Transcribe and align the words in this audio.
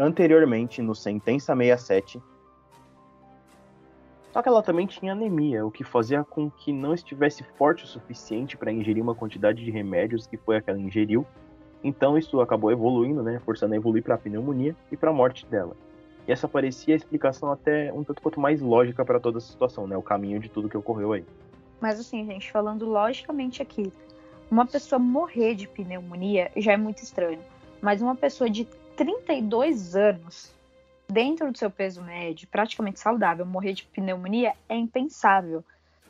anteriormente 0.00 0.80
no 0.80 0.94
Sentença 0.94 1.54
67. 1.54 2.20
Só 4.32 4.42
que 4.42 4.48
ela 4.48 4.62
também 4.62 4.86
tinha 4.86 5.12
anemia, 5.12 5.66
o 5.66 5.70
que 5.70 5.82
fazia 5.82 6.22
com 6.24 6.50
que 6.50 6.72
não 6.72 6.94
estivesse 6.94 7.42
forte 7.58 7.84
o 7.84 7.86
suficiente 7.86 8.56
para 8.56 8.72
ingerir 8.72 9.02
uma 9.02 9.14
quantidade 9.14 9.64
de 9.64 9.70
remédios 9.70 10.26
que 10.26 10.36
foi 10.36 10.56
a 10.56 10.62
que 10.62 10.70
ela 10.70 10.78
ingeriu. 10.78 11.26
Então 11.82 12.16
isso 12.16 12.40
acabou 12.40 12.70
evoluindo, 12.70 13.22
né, 13.22 13.40
forçando 13.44 13.74
a 13.74 13.76
evoluir 13.76 14.02
para 14.02 14.14
a 14.14 14.18
pneumonia 14.18 14.74
e 14.90 14.96
para 14.96 15.10
a 15.10 15.12
morte 15.12 15.44
dela. 15.46 15.76
E 16.28 16.32
essa 16.32 16.46
parecia 16.46 16.94
a 16.94 16.96
explicação 16.96 17.50
até 17.50 17.92
um 17.92 18.04
tanto 18.04 18.22
quanto 18.22 18.38
mais 18.38 18.60
lógica 18.60 19.04
para 19.04 19.18
toda 19.18 19.38
a 19.38 19.40
situação, 19.40 19.86
né, 19.86 19.96
o 19.96 20.02
caminho 20.02 20.38
de 20.38 20.48
tudo 20.48 20.68
que 20.68 20.76
ocorreu 20.76 21.12
aí. 21.12 21.24
Mas 21.80 21.98
assim, 21.98 22.24
gente, 22.24 22.52
falando 22.52 22.86
logicamente 22.86 23.60
aqui, 23.60 23.92
uma 24.50 24.66
pessoa 24.66 24.98
morrer 24.98 25.54
de 25.54 25.66
pneumonia 25.66 26.52
já 26.56 26.72
é 26.72 26.76
muito 26.76 27.02
estranho. 27.02 27.40
Mas 27.80 28.02
uma 28.02 28.14
pessoa 28.14 28.48
de 28.48 28.68
32 29.00 29.96
anos, 29.96 30.54
dentro 31.08 31.50
do 31.50 31.56
seu 31.56 31.70
peso 31.70 32.02
médio, 32.02 32.46
praticamente 32.48 33.00
saudável, 33.00 33.46
morrer 33.46 33.72
de 33.72 33.84
pneumonia 33.84 34.52
é 34.68 34.76
impensável. 34.76 35.64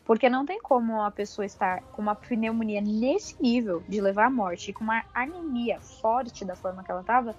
Porque 0.05 0.29
não 0.29 0.45
tem 0.45 0.61
como 0.61 0.95
uma 0.95 1.11
pessoa 1.12 1.47
estar 1.47 1.83
com 1.93 2.03
uma 2.03 2.17
pneumonia 2.17 2.81
nesse 2.81 3.41
nível 3.41 3.81
de 3.89 4.01
levar 4.01 4.27
à 4.27 4.31
morte, 4.31 4.71
e 4.71 4.75
com 4.75 4.83
uma 4.83 5.05
anemia 5.15 5.79
forte 5.79 6.45
da 6.45 6.57
forma 6.57 6.83
que 6.83 6.91
ela 6.91 7.03
estava, 7.03 7.37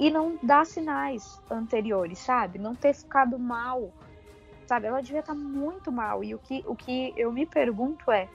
e 0.00 0.10
não 0.10 0.38
dar 0.42 0.64
sinais 0.64 1.38
anteriores, 1.50 2.18
sabe? 2.18 2.58
Não 2.58 2.74
ter 2.74 2.94
ficado 2.94 3.38
mal, 3.38 3.92
sabe? 4.66 4.86
Ela 4.86 5.02
devia 5.02 5.20
estar 5.20 5.34
muito 5.34 5.92
mal. 5.92 6.24
E 6.24 6.34
o 6.34 6.38
que, 6.38 6.64
o 6.66 6.74
que 6.74 7.12
eu 7.14 7.30
me 7.30 7.44
pergunto 7.44 8.10
é: 8.10 8.26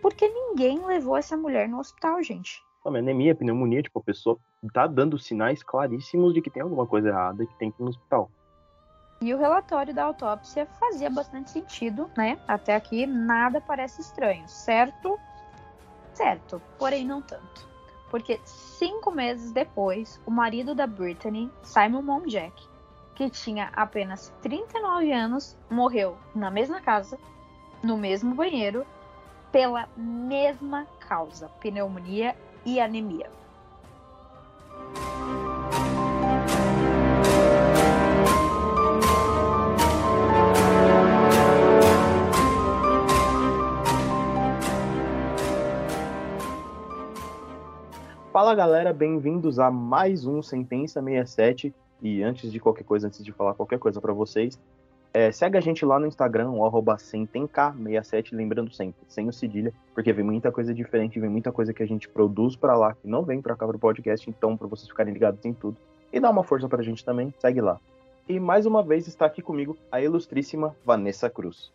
porque 0.00 0.28
ninguém 0.28 0.86
levou 0.86 1.16
essa 1.16 1.36
mulher 1.36 1.68
no 1.68 1.80
hospital, 1.80 2.22
gente. 2.22 2.62
Não, 2.84 2.96
anemia, 2.96 3.34
pneumonia, 3.34 3.82
tipo, 3.82 3.98
a 4.00 4.02
pessoa 4.02 4.38
tá 4.72 4.86
dando 4.86 5.18
sinais 5.18 5.62
claríssimos 5.62 6.34
de 6.34 6.42
que 6.42 6.50
tem 6.50 6.62
alguma 6.62 6.86
coisa 6.86 7.08
errada 7.08 7.44
e 7.44 7.46
que 7.46 7.54
tem 7.56 7.70
que 7.70 7.80
ir 7.80 7.84
no 7.84 7.90
hospital. 7.90 8.30
E 9.20 9.32
o 9.32 9.38
relatório 9.38 9.94
da 9.94 10.04
autópsia 10.04 10.66
fazia 10.80 11.08
bastante 11.08 11.50
sentido, 11.50 12.10
né? 12.16 12.36
Até 12.48 12.74
aqui 12.74 13.06
nada 13.06 13.60
parece 13.60 14.00
estranho, 14.00 14.48
certo? 14.48 15.16
Certo, 16.12 16.60
porém 16.76 17.06
não 17.06 17.22
tanto. 17.22 17.68
Porque 18.10 18.40
cinco 18.44 19.12
meses 19.12 19.52
depois, 19.52 20.20
o 20.26 20.30
marido 20.30 20.74
da 20.74 20.88
Brittany, 20.88 21.48
Simon 21.62 22.02
Monjack, 22.02 22.68
que 23.14 23.30
tinha 23.30 23.70
apenas 23.74 24.34
39 24.42 25.12
anos, 25.12 25.56
morreu 25.70 26.16
na 26.34 26.50
mesma 26.50 26.80
casa, 26.80 27.16
no 27.80 27.96
mesmo 27.96 28.34
banheiro 28.34 28.84
pela 29.52 29.88
mesma 29.96 30.86
causa, 30.98 31.48
pneumonia 31.60 32.34
e 32.64 32.80
anemia. 32.80 33.30
Fala 48.32 48.54
galera, 48.54 48.94
bem-vindos 48.94 49.58
a 49.58 49.70
mais 49.70 50.24
um 50.24 50.40
Sentença 50.40 51.02
67. 51.02 51.74
E 52.00 52.22
antes 52.22 52.50
de 52.50 52.58
qualquer 52.58 52.82
coisa, 52.82 53.06
antes 53.06 53.22
de 53.22 53.30
falar 53.30 53.54
qualquer 53.54 53.78
coisa 53.78 54.00
para 54.00 54.12
vocês, 54.12 54.58
é, 55.14 55.30
segue 55.30 55.58
a 55.58 55.60
gente 55.60 55.84
lá 55.84 55.98
no 55.98 56.06
Instagram, 56.06 56.50
o 56.50 56.64
arroba 56.64 56.96
67 56.96 58.34
lembrando 58.34 58.72
sempre, 58.72 59.02
sem 59.08 59.28
o 59.28 59.32
cedilha, 59.32 59.72
porque 59.94 60.12
vem 60.12 60.24
muita 60.24 60.50
coisa 60.50 60.72
diferente, 60.72 61.20
vem 61.20 61.28
muita 61.28 61.52
coisa 61.52 61.74
que 61.74 61.82
a 61.82 61.86
gente 61.86 62.08
produz 62.08 62.56
para 62.56 62.74
lá, 62.74 62.94
que 62.94 63.06
não 63.06 63.22
vem 63.22 63.42
para 63.42 63.54
cá 63.54 63.66
pro 63.66 63.78
podcast, 63.78 64.28
então 64.28 64.56
para 64.56 64.66
vocês 64.66 64.88
ficarem 64.88 65.12
ligados 65.12 65.44
em 65.44 65.52
tudo. 65.52 65.76
E 66.12 66.18
dá 66.18 66.30
uma 66.30 66.42
força 66.42 66.68
pra 66.68 66.82
gente 66.82 67.04
também, 67.04 67.32
segue 67.38 67.60
lá. 67.60 67.78
E 68.28 68.40
mais 68.40 68.66
uma 68.66 68.82
vez 68.82 69.06
está 69.06 69.26
aqui 69.26 69.42
comigo 69.42 69.76
a 69.90 70.00
ilustríssima 70.00 70.74
Vanessa 70.84 71.28
Cruz. 71.28 71.72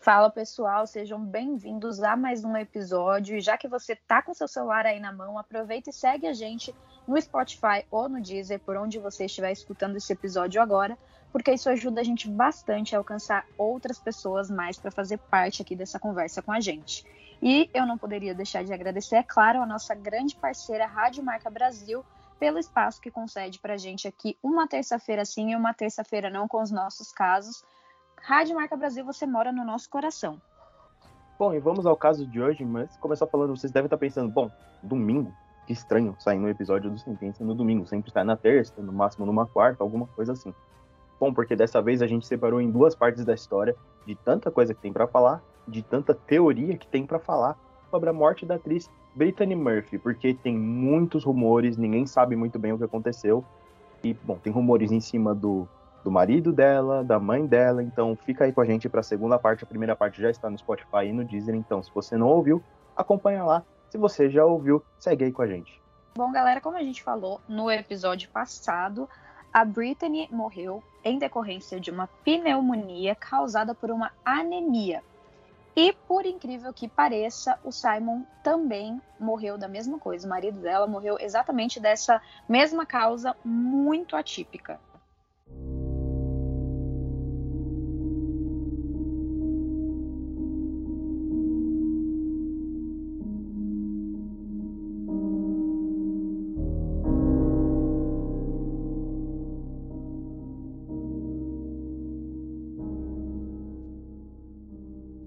Fala 0.00 0.30
pessoal, 0.30 0.84
sejam 0.84 1.24
bem-vindos 1.24 2.02
a 2.02 2.16
mais 2.16 2.44
um 2.44 2.56
episódio. 2.56 3.36
E 3.36 3.40
já 3.40 3.56
que 3.56 3.68
você 3.68 3.94
tá 3.94 4.20
com 4.20 4.34
seu 4.34 4.48
celular 4.48 4.84
aí 4.84 4.98
na 4.98 5.12
mão, 5.12 5.38
aproveita 5.38 5.90
e 5.90 5.92
segue 5.92 6.26
a 6.26 6.32
gente 6.32 6.74
no 7.06 7.20
Spotify 7.20 7.84
ou 7.88 8.08
no 8.08 8.20
Deezer, 8.20 8.58
por 8.58 8.76
onde 8.76 8.98
você 8.98 9.26
estiver 9.26 9.52
escutando 9.52 9.96
esse 9.96 10.12
episódio 10.12 10.60
agora, 10.60 10.98
porque 11.32 11.52
isso 11.52 11.70
ajuda 11.70 12.00
a 12.00 12.04
gente 12.04 12.28
bastante 12.28 12.94
a 12.94 12.98
alcançar 12.98 13.46
outras 13.56 13.98
pessoas 13.98 14.50
mais 14.50 14.78
para 14.78 14.90
fazer 14.90 15.18
parte 15.18 15.62
aqui 15.62 15.74
dessa 15.74 15.98
conversa 15.98 16.42
com 16.42 16.52
a 16.52 16.60
gente. 16.60 17.06
E 17.40 17.68
eu 17.74 17.86
não 17.86 17.98
poderia 17.98 18.34
deixar 18.34 18.62
de 18.62 18.72
agradecer, 18.72 19.16
é 19.16 19.22
claro, 19.22 19.62
a 19.62 19.66
nossa 19.66 19.94
grande 19.94 20.36
parceira 20.36 20.86
Rádio 20.86 21.24
Marca 21.24 21.50
Brasil 21.50 22.04
pelo 22.38 22.58
espaço 22.58 23.00
que 23.00 23.10
concede 23.10 23.58
para 23.58 23.74
a 23.74 23.78
gente 23.78 24.06
aqui 24.06 24.36
uma 24.42 24.68
terça-feira 24.68 25.24
sim 25.24 25.52
e 25.52 25.56
uma 25.56 25.72
terça-feira 25.72 26.28
não 26.28 26.46
com 26.46 26.60
os 26.60 26.70
nossos 26.70 27.12
casos 27.12 27.64
Rádio 28.22 28.54
Marca 28.54 28.76
Brasil, 28.76 29.04
você 29.04 29.26
mora 29.26 29.50
no 29.50 29.64
nosso 29.64 29.90
coração. 29.90 30.40
Bom, 31.36 31.52
e 31.52 31.58
vamos 31.58 31.86
ao 31.86 31.96
caso 31.96 32.24
de 32.24 32.40
hoje, 32.40 32.64
mas 32.64 32.96
começar 32.98 33.26
falando, 33.26 33.56
vocês 33.56 33.72
devem 33.72 33.86
estar 33.86 33.96
pensando, 33.96 34.30
bom, 34.30 34.48
domingo, 34.80 35.34
que 35.66 35.72
estranho 35.72 36.14
sair 36.20 36.38
um 36.38 36.48
episódio 36.48 36.88
do 36.88 36.98
Sentença 36.98 37.42
no 37.42 37.52
domingo, 37.52 37.84
sempre 37.84 38.10
está 38.10 38.22
na 38.22 38.36
terça, 38.36 38.80
no 38.80 38.92
máximo 38.92 39.26
numa 39.26 39.44
quarta, 39.44 39.82
alguma 39.82 40.06
coisa 40.06 40.32
assim. 40.32 40.54
Bom, 41.22 41.32
porque 41.32 41.54
dessa 41.54 41.80
vez 41.80 42.02
a 42.02 42.06
gente 42.08 42.26
separou 42.26 42.60
em 42.60 42.68
duas 42.68 42.96
partes 42.96 43.24
da 43.24 43.32
história, 43.32 43.76
de 44.04 44.16
tanta 44.16 44.50
coisa 44.50 44.74
que 44.74 44.82
tem 44.82 44.92
para 44.92 45.06
falar, 45.06 45.40
de 45.68 45.80
tanta 45.80 46.12
teoria 46.12 46.76
que 46.76 46.84
tem 46.84 47.06
para 47.06 47.20
falar 47.20 47.56
sobre 47.92 48.10
a 48.10 48.12
morte 48.12 48.44
da 48.44 48.56
atriz 48.56 48.90
Brittany 49.14 49.54
Murphy, 49.54 49.98
porque 49.98 50.34
tem 50.34 50.58
muitos 50.58 51.22
rumores, 51.22 51.76
ninguém 51.76 52.06
sabe 52.06 52.34
muito 52.34 52.58
bem 52.58 52.72
o 52.72 52.78
que 52.78 52.82
aconteceu. 52.82 53.44
E, 54.02 54.12
bom, 54.14 54.36
tem 54.36 54.52
rumores 54.52 54.90
em 54.90 54.98
cima 54.98 55.32
do 55.32 55.68
do 56.02 56.10
marido 56.10 56.52
dela, 56.52 57.04
da 57.04 57.20
mãe 57.20 57.46
dela. 57.46 57.84
Então 57.84 58.18
fica 58.26 58.44
aí 58.44 58.52
com 58.52 58.60
a 58.60 58.64
gente 58.64 58.88
para 58.88 58.98
a 58.98 59.04
segunda 59.04 59.38
parte. 59.38 59.62
A 59.62 59.68
primeira 59.68 59.94
parte 59.94 60.20
já 60.20 60.28
está 60.28 60.50
no 60.50 60.58
Spotify 60.58 61.04
e 61.04 61.12
no 61.12 61.24
Deezer. 61.24 61.54
Então, 61.54 61.80
se 61.84 61.94
você 61.94 62.16
não 62.16 62.26
ouviu, 62.26 62.60
acompanha 62.96 63.44
lá. 63.44 63.62
Se 63.90 63.96
você 63.96 64.28
já 64.28 64.44
ouviu, 64.44 64.82
segue 64.98 65.26
aí 65.26 65.30
com 65.30 65.42
a 65.42 65.46
gente. 65.46 65.80
Bom, 66.16 66.32
galera, 66.32 66.60
como 66.60 66.76
a 66.76 66.82
gente 66.82 67.00
falou 67.00 67.40
no 67.48 67.70
episódio 67.70 68.28
passado, 68.30 69.08
a 69.52 69.64
Brittany 69.64 70.28
morreu 70.32 70.82
em 71.04 71.18
decorrência 71.18 71.80
de 71.80 71.90
uma 71.90 72.06
pneumonia 72.24 73.14
causada 73.14 73.74
por 73.74 73.90
uma 73.90 74.12
anemia. 74.24 75.02
E, 75.74 75.92
por 76.06 76.26
incrível 76.26 76.72
que 76.72 76.86
pareça, 76.86 77.58
o 77.64 77.72
Simon 77.72 78.22
também 78.42 79.00
morreu 79.18 79.56
da 79.56 79.66
mesma 79.66 79.98
coisa. 79.98 80.26
O 80.26 80.30
marido 80.30 80.60
dela 80.60 80.86
morreu 80.86 81.16
exatamente 81.18 81.80
dessa 81.80 82.20
mesma 82.46 82.84
causa 82.84 83.34
muito 83.42 84.14
atípica. 84.14 84.78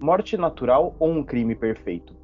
Morte 0.05 0.37
natural 0.37 0.95
ou 0.99 1.09
um 1.09 1.23
crime 1.23 1.55
perfeito? 1.55 2.15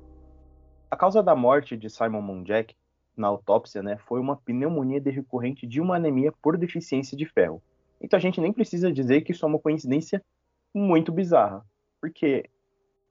A 0.92 0.96
causa 0.96 1.24
da 1.24 1.36
morte 1.36 1.76
de 1.76 1.90
Simon 1.90 2.22
Monjack 2.22 2.76
na 3.18 3.28
autópsia 3.28 3.82
né, 3.82 3.98
foi 3.98 4.20
uma 4.20 4.38
pneumonia 4.38 5.02
decorrente 5.02 5.66
de 5.66 5.82
uma 5.82 5.96
anemia 5.96 6.32
por 6.44 6.60
deficiência 6.60 7.18
de 7.18 7.26
ferro. 7.26 7.60
Então 8.00 8.18
a 8.18 8.22
gente 8.22 8.40
nem 8.40 8.54
precisa 8.54 8.94
dizer 8.94 9.22
que 9.22 9.32
isso 9.32 9.44
é 9.44 9.48
uma 9.48 9.58
coincidência 9.58 10.24
muito 10.72 11.12
bizarra, 11.12 11.66
porque 12.00 12.48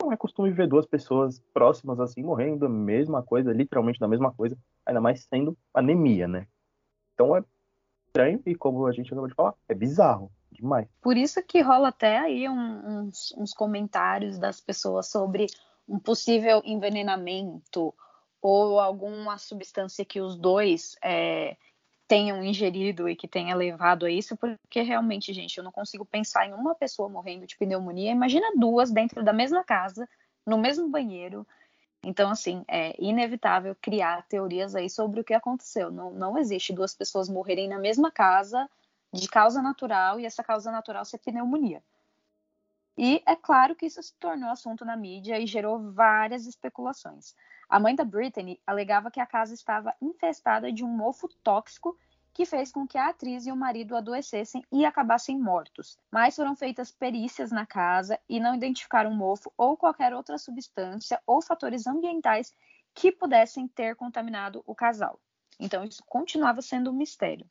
não 0.00 0.12
é 0.12 0.17
costume 0.17 0.52
ver 0.52 0.69
duas 0.69 0.87
pessoas 0.87 1.40
próximas 1.52 1.99
assim 1.99 2.22
morrendo 2.22 2.61
da 2.61 2.69
mesma 2.69 3.25
coisa, 3.25 3.52
literalmente 3.52 3.99
da 3.99 4.06
mesma 4.06 4.32
coisa, 4.32 4.56
ainda 4.87 5.00
mais 5.00 5.25
sendo 5.25 5.58
anemia, 5.75 6.28
né? 6.28 6.46
Então 7.14 7.37
é 7.37 7.43
estranho 8.06 8.40
e 8.46 8.55
como 8.55 8.87
a 8.87 8.93
gente 8.93 9.08
acabou 9.08 9.26
de 9.26 9.34
falar, 9.34 9.55
é 9.69 9.75
bizarro 9.75 10.31
demais. 10.60 10.86
Por 11.00 11.16
isso 11.16 11.42
que 11.42 11.60
rola 11.60 11.88
até 11.88 12.18
aí 12.18 12.48
um, 12.48 13.06
uns, 13.08 13.34
uns 13.36 13.52
comentários 13.52 14.38
das 14.38 14.60
pessoas 14.60 15.08
sobre 15.08 15.46
um 15.88 15.98
possível 15.98 16.62
envenenamento 16.64 17.94
ou 18.40 18.78
alguma 18.78 19.36
substância 19.38 20.04
que 20.04 20.20
os 20.20 20.36
dois 20.36 20.96
é, 21.02 21.56
tenham 22.06 22.42
ingerido 22.42 23.08
e 23.08 23.16
que 23.16 23.28
tenha 23.28 23.54
levado 23.54 24.06
a 24.06 24.10
isso, 24.10 24.36
porque 24.36 24.82
realmente, 24.82 25.32
gente, 25.32 25.58
eu 25.58 25.64
não 25.64 25.72
consigo 25.72 26.04
pensar 26.04 26.46
em 26.46 26.52
uma 26.52 26.74
pessoa 26.74 27.08
morrendo 27.08 27.46
de 27.46 27.56
pneumonia. 27.56 28.10
Imagina 28.10 28.52
duas 28.56 28.90
dentro 28.90 29.22
da 29.22 29.32
mesma 29.32 29.62
casa, 29.64 30.08
no 30.46 30.58
mesmo 30.58 30.88
banheiro. 30.88 31.46
Então, 32.02 32.30
assim, 32.30 32.64
é 32.66 32.94
inevitável 32.98 33.76
criar 33.80 34.26
teorias 34.26 34.74
aí 34.74 34.88
sobre 34.88 35.20
o 35.20 35.24
que 35.24 35.34
aconteceu. 35.34 35.90
Não, 35.90 36.10
não 36.10 36.38
existe 36.38 36.72
duas 36.72 36.94
pessoas 36.94 37.28
morrerem 37.28 37.68
na 37.68 37.78
mesma 37.78 38.10
casa 38.10 38.68
de 39.12 39.28
causa 39.28 39.60
natural 39.60 40.20
e 40.20 40.26
essa 40.26 40.42
causa 40.42 40.70
natural 40.70 41.04
ser 41.04 41.18
pneumonia. 41.18 41.82
E 42.96 43.22
é 43.26 43.34
claro 43.34 43.74
que 43.74 43.86
isso 43.86 44.02
se 44.02 44.14
tornou 44.14 44.50
assunto 44.50 44.84
na 44.84 44.96
mídia 44.96 45.38
e 45.38 45.46
gerou 45.46 45.92
várias 45.92 46.46
especulações. 46.46 47.34
A 47.68 47.80
mãe 47.80 47.94
da 47.94 48.04
Brittany 48.04 48.60
alegava 48.66 49.10
que 49.10 49.20
a 49.20 49.26
casa 49.26 49.54
estava 49.54 49.94
infestada 50.02 50.72
de 50.72 50.84
um 50.84 50.88
mofo 50.88 51.28
tóxico 51.42 51.96
que 52.32 52.44
fez 52.44 52.70
com 52.70 52.86
que 52.86 52.98
a 52.98 53.08
atriz 53.08 53.46
e 53.46 53.52
o 53.52 53.56
marido 53.56 53.96
adoecessem 53.96 54.64
e 54.70 54.84
acabassem 54.84 55.38
mortos. 55.38 55.98
Mas 56.10 56.36
foram 56.36 56.54
feitas 56.54 56.90
perícias 56.90 57.50
na 57.50 57.66
casa 57.66 58.18
e 58.28 58.38
não 58.38 58.54
identificaram 58.54 59.14
mofo 59.14 59.52
ou 59.56 59.76
qualquer 59.76 60.14
outra 60.14 60.38
substância 60.38 61.20
ou 61.26 61.42
fatores 61.42 61.86
ambientais 61.86 62.54
que 62.94 63.10
pudessem 63.10 63.66
ter 63.68 63.96
contaminado 63.96 64.62
o 64.66 64.74
casal. 64.74 65.18
Então 65.58 65.84
isso 65.84 66.02
continuava 66.06 66.62
sendo 66.62 66.90
um 66.90 66.94
mistério. 66.94 67.48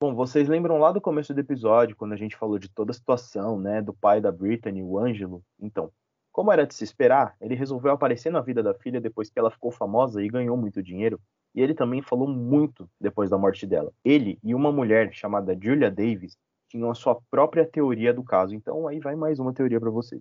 Bom, 0.00 0.14
vocês 0.14 0.48
lembram 0.48 0.78
lá 0.78 0.90
do 0.90 1.00
começo 1.00 1.32
do 1.32 1.40
episódio, 1.40 1.96
quando 1.96 2.12
a 2.12 2.16
gente 2.16 2.36
falou 2.36 2.58
de 2.58 2.68
toda 2.68 2.90
a 2.90 2.94
situação, 2.94 3.58
né, 3.58 3.80
do 3.80 3.94
pai 3.94 4.20
da 4.20 4.30
Brittany, 4.30 4.82
o 4.82 4.98
Ângelo? 4.98 5.42
Então, 5.58 5.90
como 6.32 6.50
era 6.50 6.66
de 6.66 6.74
se 6.74 6.82
esperar, 6.82 7.36
ele 7.40 7.54
resolveu 7.54 7.92
aparecer 7.92 8.30
na 8.30 8.40
vida 8.40 8.60
da 8.60 8.74
filha 8.74 9.00
depois 9.00 9.30
que 9.30 9.38
ela 9.38 9.52
ficou 9.52 9.70
famosa 9.70 10.20
e 10.20 10.28
ganhou 10.28 10.56
muito 10.56 10.82
dinheiro, 10.82 11.20
e 11.54 11.62
ele 11.62 11.74
também 11.74 12.02
falou 12.02 12.26
muito 12.28 12.90
depois 13.00 13.30
da 13.30 13.38
morte 13.38 13.66
dela. 13.66 13.92
Ele 14.04 14.36
e 14.42 14.52
uma 14.52 14.72
mulher 14.72 15.12
chamada 15.14 15.56
Julia 15.58 15.92
Davis 15.92 16.36
tinham 16.68 16.90
a 16.90 16.94
sua 16.94 17.16
própria 17.30 17.64
teoria 17.64 18.12
do 18.12 18.24
caso, 18.24 18.52
então 18.52 18.88
aí 18.88 18.98
vai 18.98 19.14
mais 19.14 19.38
uma 19.38 19.54
teoria 19.54 19.80
para 19.80 19.90
vocês. 19.90 20.20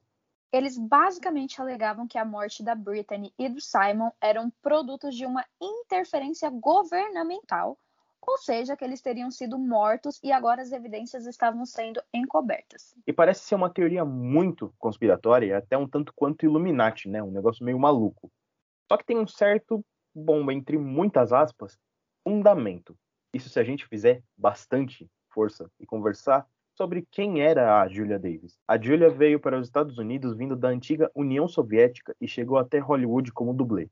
Eles 0.51 0.77
basicamente 0.77 1.59
alegavam 1.59 2.07
que 2.07 2.19
a 2.19 2.23
morte 2.23 2.61
da 2.61 2.75
Brittany 2.75 3.33
e 3.39 3.49
do 3.49 3.59
Simon 3.59 4.11
eram 4.21 4.53
produtos 4.61 5.15
de 5.15 5.25
uma 5.25 5.43
interferência 5.59 6.47
governamental 6.51 7.75
ou 8.25 8.37
seja, 8.37 8.75
que 8.75 8.83
eles 8.83 9.01
teriam 9.01 9.29
sido 9.29 9.57
mortos 9.57 10.19
e 10.23 10.31
agora 10.31 10.61
as 10.61 10.71
evidências 10.71 11.25
estavam 11.25 11.65
sendo 11.65 12.01
encobertas. 12.13 12.95
E 13.05 13.13
parece 13.13 13.41
ser 13.41 13.55
uma 13.55 13.69
teoria 13.69 14.05
muito 14.05 14.73
conspiratória 14.77 15.57
até 15.57 15.77
um 15.77 15.87
tanto 15.87 16.13
quanto 16.15 16.45
Illuminati, 16.45 17.09
né? 17.09 17.21
Um 17.21 17.31
negócio 17.31 17.65
meio 17.65 17.79
maluco. 17.79 18.31
Só 18.91 18.97
que 18.97 19.05
tem 19.05 19.17
um 19.17 19.27
certo, 19.27 19.83
bom, 20.13 20.49
entre 20.51 20.77
muitas 20.77 21.33
aspas, 21.33 21.77
fundamento. 22.23 22.95
Isso 23.33 23.49
se 23.49 23.59
a 23.59 23.63
gente 23.63 23.87
fizer 23.87 24.23
bastante 24.37 25.09
força 25.29 25.69
e 25.79 25.85
conversar 25.85 26.47
sobre 26.75 27.05
quem 27.11 27.41
era 27.41 27.81
a 27.81 27.87
Julia 27.87 28.17
Davis. 28.17 28.57
A 28.67 28.79
Julia 28.79 29.09
veio 29.09 29.39
para 29.39 29.59
os 29.59 29.67
Estados 29.67 29.97
Unidos 29.97 30.35
vindo 30.35 30.55
da 30.55 30.69
antiga 30.69 31.11
União 31.13 31.47
Soviética 31.47 32.15
e 32.19 32.27
chegou 32.27 32.57
até 32.57 32.79
Hollywood 32.79 33.31
como 33.31 33.53
dublê. 33.53 33.89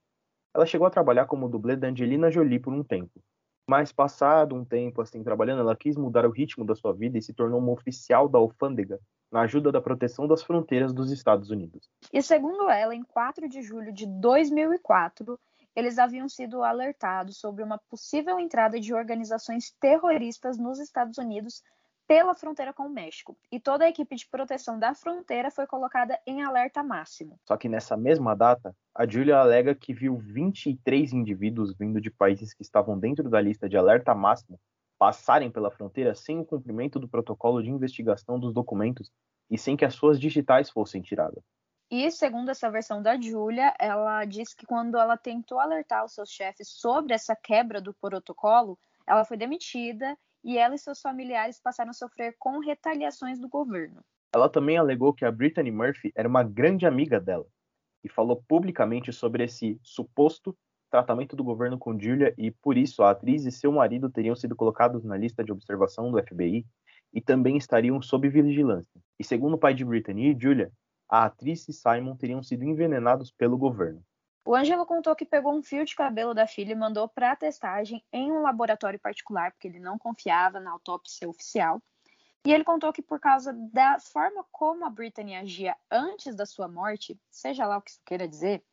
Ela 0.53 0.65
chegou 0.65 0.87
a 0.87 0.91
trabalhar 0.91 1.25
como 1.25 1.47
dublê 1.47 1.75
da 1.75 1.87
Angelina 1.87 2.31
Jolie 2.31 2.59
por 2.59 2.73
um 2.73 2.83
tempo. 2.83 3.21
Mas 3.67 3.91
passado 3.91 4.55
um 4.55 4.65
tempo 4.65 5.01
assim 5.01 5.23
trabalhando, 5.23 5.61
ela 5.61 5.75
quis 5.75 5.95
mudar 5.95 6.25
o 6.25 6.31
ritmo 6.31 6.65
da 6.65 6.75
sua 6.75 6.93
vida 6.93 7.17
e 7.17 7.21
se 7.21 7.33
tornou 7.33 7.59
uma 7.59 7.71
oficial 7.71 8.27
da 8.27 8.39
alfândega 8.39 8.99
na 9.31 9.41
ajuda 9.41 9.71
da 9.71 9.81
proteção 9.81 10.27
das 10.27 10.43
fronteiras 10.43 10.93
dos 10.93 11.11
Estados 11.11 11.49
Unidos. 11.49 11.89
E 12.11 12.21
segundo 12.21 12.69
ela, 12.69 12.93
em 12.93 13.03
4 13.03 13.47
de 13.47 13.61
julho 13.61 13.93
de 13.93 14.05
2004, 14.05 15.39
eles 15.75 15.97
haviam 15.97 16.27
sido 16.27 16.63
alertados 16.63 17.37
sobre 17.37 17.63
uma 17.63 17.77
possível 17.89 18.39
entrada 18.39 18.79
de 18.79 18.93
organizações 18.93 19.71
terroristas 19.79 20.57
nos 20.57 20.79
Estados 20.79 21.17
Unidos 21.17 21.63
pela 22.11 22.35
fronteira 22.35 22.73
com 22.73 22.87
o 22.87 22.89
México, 22.89 23.37
e 23.49 23.57
toda 23.57 23.85
a 23.85 23.87
equipe 23.87 24.13
de 24.17 24.27
proteção 24.27 24.77
da 24.77 24.93
fronteira 24.93 25.49
foi 25.49 25.65
colocada 25.65 26.19
em 26.27 26.43
alerta 26.43 26.83
máximo. 26.83 27.39
Só 27.47 27.55
que 27.55 27.69
nessa 27.69 27.95
mesma 27.95 28.35
data, 28.35 28.75
a 28.93 29.07
Julia 29.07 29.37
alega 29.37 29.73
que 29.73 29.93
viu 29.93 30.17
23 30.17 31.13
indivíduos 31.13 31.73
vindo 31.73 32.01
de 32.01 32.11
países 32.11 32.53
que 32.53 32.63
estavam 32.63 32.99
dentro 32.99 33.29
da 33.29 33.39
lista 33.39 33.69
de 33.69 33.77
alerta 33.77 34.13
máximo 34.13 34.59
passarem 34.99 35.49
pela 35.49 35.71
fronteira 35.71 36.13
sem 36.13 36.37
o 36.37 36.45
cumprimento 36.45 36.99
do 36.99 37.07
protocolo 37.07 37.63
de 37.63 37.69
investigação 37.69 38.37
dos 38.37 38.53
documentos 38.53 39.09
e 39.49 39.57
sem 39.57 39.77
que 39.77 39.85
as 39.85 39.93
suas 39.93 40.19
digitais 40.19 40.69
fossem 40.69 41.01
tiradas. 41.01 41.41
E 41.89 42.11
segundo 42.11 42.51
essa 42.51 42.69
versão 42.69 43.01
da 43.01 43.17
Julia, 43.17 43.73
ela 43.79 44.25
diz 44.25 44.53
que 44.53 44.65
quando 44.65 44.97
ela 44.97 45.15
tentou 45.15 45.61
alertar 45.61 46.03
os 46.03 46.13
seus 46.13 46.29
chefes 46.29 46.67
sobre 46.67 47.13
essa 47.13 47.37
quebra 47.37 47.79
do 47.79 47.93
protocolo, 47.93 48.77
ela 49.07 49.23
foi 49.23 49.37
demitida 49.37 50.17
e 50.43 50.57
ela 50.57 50.75
e 50.75 50.79
seus 50.79 51.01
familiares 51.01 51.59
passaram 51.59 51.91
a 51.91 51.93
sofrer 51.93 52.35
com 52.39 52.59
retaliações 52.59 53.39
do 53.39 53.47
governo. 53.47 54.01
Ela 54.33 54.49
também 54.49 54.77
alegou 54.77 55.13
que 55.13 55.25
a 55.25 55.31
Brittany 55.31 55.71
Murphy 55.71 56.11
era 56.15 56.27
uma 56.27 56.43
grande 56.43 56.85
amiga 56.85 57.19
dela 57.19 57.45
e 58.03 58.09
falou 58.09 58.43
publicamente 58.47 59.11
sobre 59.11 59.43
esse 59.43 59.79
suposto 59.83 60.57
tratamento 60.89 61.35
do 61.35 61.43
governo 61.43 61.77
com 61.77 61.97
Julia 61.97 62.33
e 62.37 62.51
por 62.51 62.77
isso 62.77 63.01
a 63.01 63.11
atriz 63.11 63.45
e 63.45 63.51
seu 63.51 63.71
marido 63.71 64.09
teriam 64.09 64.35
sido 64.35 64.55
colocados 64.55 65.03
na 65.03 65.17
lista 65.17 65.43
de 65.43 65.51
observação 65.51 66.11
do 66.11 66.21
FBI 66.21 66.65
e 67.13 67.21
também 67.21 67.57
estariam 67.57 68.01
sob 68.01 68.27
vigilância. 68.29 69.01
E 69.17 69.23
segundo 69.23 69.53
o 69.53 69.57
pai 69.57 69.73
de 69.73 69.85
Brittany 69.85 70.31
e 70.31 70.37
Julia, 70.39 70.71
a 71.09 71.25
atriz 71.25 71.67
e 71.67 71.73
Simon 71.73 72.15
teriam 72.15 72.43
sido 72.43 72.63
envenenados 72.63 73.31
pelo 73.31 73.57
governo. 73.57 74.03
O 74.43 74.55
Ângelo 74.55 74.85
contou 74.85 75.15
que 75.15 75.25
pegou 75.25 75.53
um 75.53 75.61
fio 75.61 75.85
de 75.85 75.95
cabelo 75.95 76.33
da 76.33 76.47
filha 76.47 76.71
e 76.71 76.75
mandou 76.75 77.07
para 77.07 77.31
a 77.31 77.35
testagem 77.35 78.03
em 78.11 78.31
um 78.31 78.41
laboratório 78.41 78.99
particular, 78.99 79.51
porque 79.51 79.67
ele 79.67 79.79
não 79.79 79.99
confiava 79.99 80.59
na 80.59 80.71
autópsia 80.71 81.29
oficial. 81.29 81.81
E 82.43 82.51
ele 82.51 82.63
contou 82.63 82.91
que 82.91 83.03
por 83.03 83.19
causa 83.19 83.53
da 83.71 83.99
forma 83.99 84.43
como 84.51 84.83
a 84.83 84.89
Brittany 84.89 85.35
agia 85.35 85.75
antes 85.91 86.35
da 86.35 86.45
sua 86.45 86.67
morte, 86.67 87.19
seja 87.29 87.67
lá 87.67 87.77
o 87.77 87.81
que 87.81 87.91
isso 87.91 88.01
queira 88.03 88.27
dizer, 88.27 88.63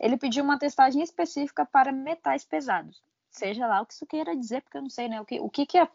ele 0.00 0.16
pediu 0.16 0.42
uma 0.42 0.58
testagem 0.58 1.02
específica 1.02 1.66
para 1.66 1.92
metais 1.92 2.44
pesados. 2.44 3.02
Seja 3.30 3.66
lá 3.66 3.82
o 3.82 3.86
que 3.86 3.92
isso 3.92 4.06
queira 4.06 4.34
dizer, 4.34 4.62
porque 4.62 4.78
eu 4.78 4.82
não 4.82 4.88
sei, 4.90 5.08
né? 5.08 5.20
O 5.20 5.26
que, 5.26 5.38
o 5.40 5.50
que, 5.50 5.66
que 5.66 5.76
é. 5.76 5.86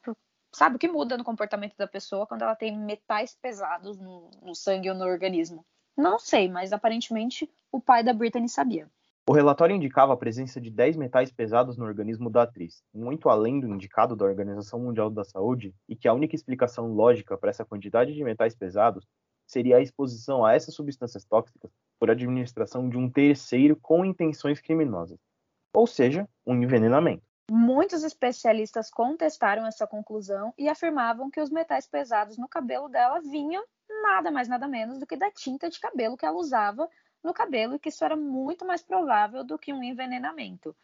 Sabe 0.52 0.76
o 0.76 0.80
que 0.80 0.88
muda 0.88 1.18
no 1.18 1.24
comportamento 1.24 1.76
da 1.76 1.88
pessoa 1.88 2.28
quando 2.28 2.44
ela 2.44 2.56
tem 2.56 2.78
metais 2.78 3.36
pesados 3.42 3.98
no, 3.98 4.30
no 4.44 4.54
sangue 4.54 4.90
ou 4.90 4.96
no 4.96 5.06
organismo? 5.06 5.66
Não 5.98 6.20
sei, 6.20 6.48
mas 6.48 6.72
aparentemente 6.72 7.50
o 7.72 7.82
pai 7.82 8.04
da 8.04 8.14
Brittany 8.14 8.48
sabia. 8.48 8.88
O 9.26 9.32
relatório 9.32 9.74
indicava 9.74 10.12
a 10.12 10.18
presença 10.18 10.60
de 10.60 10.70
10 10.70 10.98
metais 10.98 11.32
pesados 11.32 11.78
no 11.78 11.86
organismo 11.86 12.30
da 12.30 12.44
atriz, 12.44 12.84
muito 12.94 13.30
além 13.30 13.58
do 13.58 13.68
indicado 13.68 14.18
da 14.18 14.26
Organização 14.26 14.82
Mundial 14.82 15.10
da 15.10 15.24
Saúde, 15.24 15.74
e 15.88 15.96
que 15.96 16.10
a 16.10 16.14
única 16.14 16.36
explicação 16.36 16.88
lógica 16.88 17.38
para 17.38 17.50
essa 17.50 17.64
quantidade 17.64 18.14
de 18.14 18.22
metais 18.22 18.54
pesados 18.54 19.08
seria 19.48 19.78
a 19.78 19.82
exposição 19.82 20.46
a 20.46 20.54
essas 20.54 20.76
substâncias 20.76 21.24
tóxicas 21.24 21.72
por 21.98 22.12
administração 22.12 22.90
de 22.90 22.98
um 22.98 23.10
terceiro 23.10 23.78
com 23.82 24.04
intenções 24.04 24.60
criminosas, 24.60 25.18
ou 25.74 25.88
seja, 25.88 26.28
um 26.46 26.62
envenenamento. 26.62 27.24
Muitos 27.50 28.04
especialistas 28.04 28.90
contestaram 28.90 29.66
essa 29.66 29.88
conclusão 29.88 30.54
e 30.58 30.68
afirmavam 30.68 31.32
que 31.32 31.40
os 31.40 31.50
metais 31.50 31.88
pesados 31.88 32.38
no 32.38 32.50
cabelo 32.50 32.90
dela 32.90 33.22
vinham 33.22 33.64
nada 34.02 34.30
mais 34.32 34.50
nada 34.50 34.68
menos 34.68 35.00
do 35.00 35.08
que 35.08 35.16
da 35.16 35.32
tinta 35.32 35.70
de 35.70 35.80
cabelo 35.80 36.18
que 36.18 36.26
ela 36.26 36.38
usava 36.38 36.90
no 37.24 37.34
cabelo 37.34 37.76
e 37.76 37.80
que 37.80 37.90
isso 37.90 38.04
era 38.04 38.16
muito 38.16 38.66
mais 38.66 38.82
provável 38.82 39.44
do 39.44 39.58
que 39.58 39.74
um 39.74 39.84
envenenamento. 39.84 40.76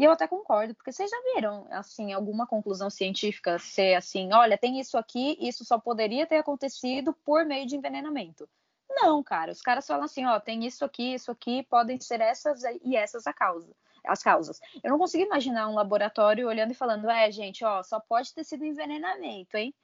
E 0.00 0.04
eu 0.04 0.12
até 0.12 0.26
concordo, 0.26 0.74
porque 0.74 0.90
vocês 0.90 1.10
já 1.10 1.16
viram, 1.34 1.66
assim, 1.70 2.10
alguma 2.12 2.46
conclusão 2.46 2.88
científica 2.88 3.58
ser 3.58 3.94
assim, 3.94 4.32
olha, 4.32 4.56
tem 4.56 4.80
isso 4.80 4.96
aqui, 4.96 5.36
isso 5.38 5.62
só 5.62 5.78
poderia 5.78 6.26
ter 6.26 6.38
acontecido 6.38 7.12
por 7.22 7.44
meio 7.44 7.66
de 7.66 7.76
envenenamento. 7.76 8.48
Não, 8.88 9.22
cara, 9.22 9.52
os 9.52 9.60
caras 9.60 9.86
falam 9.86 10.04
assim, 10.04 10.24
ó, 10.24 10.40
tem 10.40 10.64
isso 10.64 10.86
aqui, 10.86 11.12
isso 11.12 11.30
aqui, 11.30 11.62
podem 11.64 12.00
ser 12.00 12.20
essas 12.22 12.62
e 12.82 12.96
essas 12.96 13.26
a 13.26 13.32
causa, 13.34 13.70
as 14.02 14.22
causas. 14.22 14.58
Eu 14.82 14.90
não 14.90 14.98
consigo 14.98 15.22
imaginar 15.22 15.68
um 15.68 15.74
laboratório 15.74 16.48
olhando 16.48 16.72
e 16.72 16.74
falando, 16.74 17.08
é, 17.10 17.30
gente, 17.30 17.62
ó, 17.62 17.82
só 17.82 18.00
pode 18.00 18.34
ter 18.34 18.42
sido 18.42 18.64
envenenamento, 18.64 19.54
hein? 19.58 19.74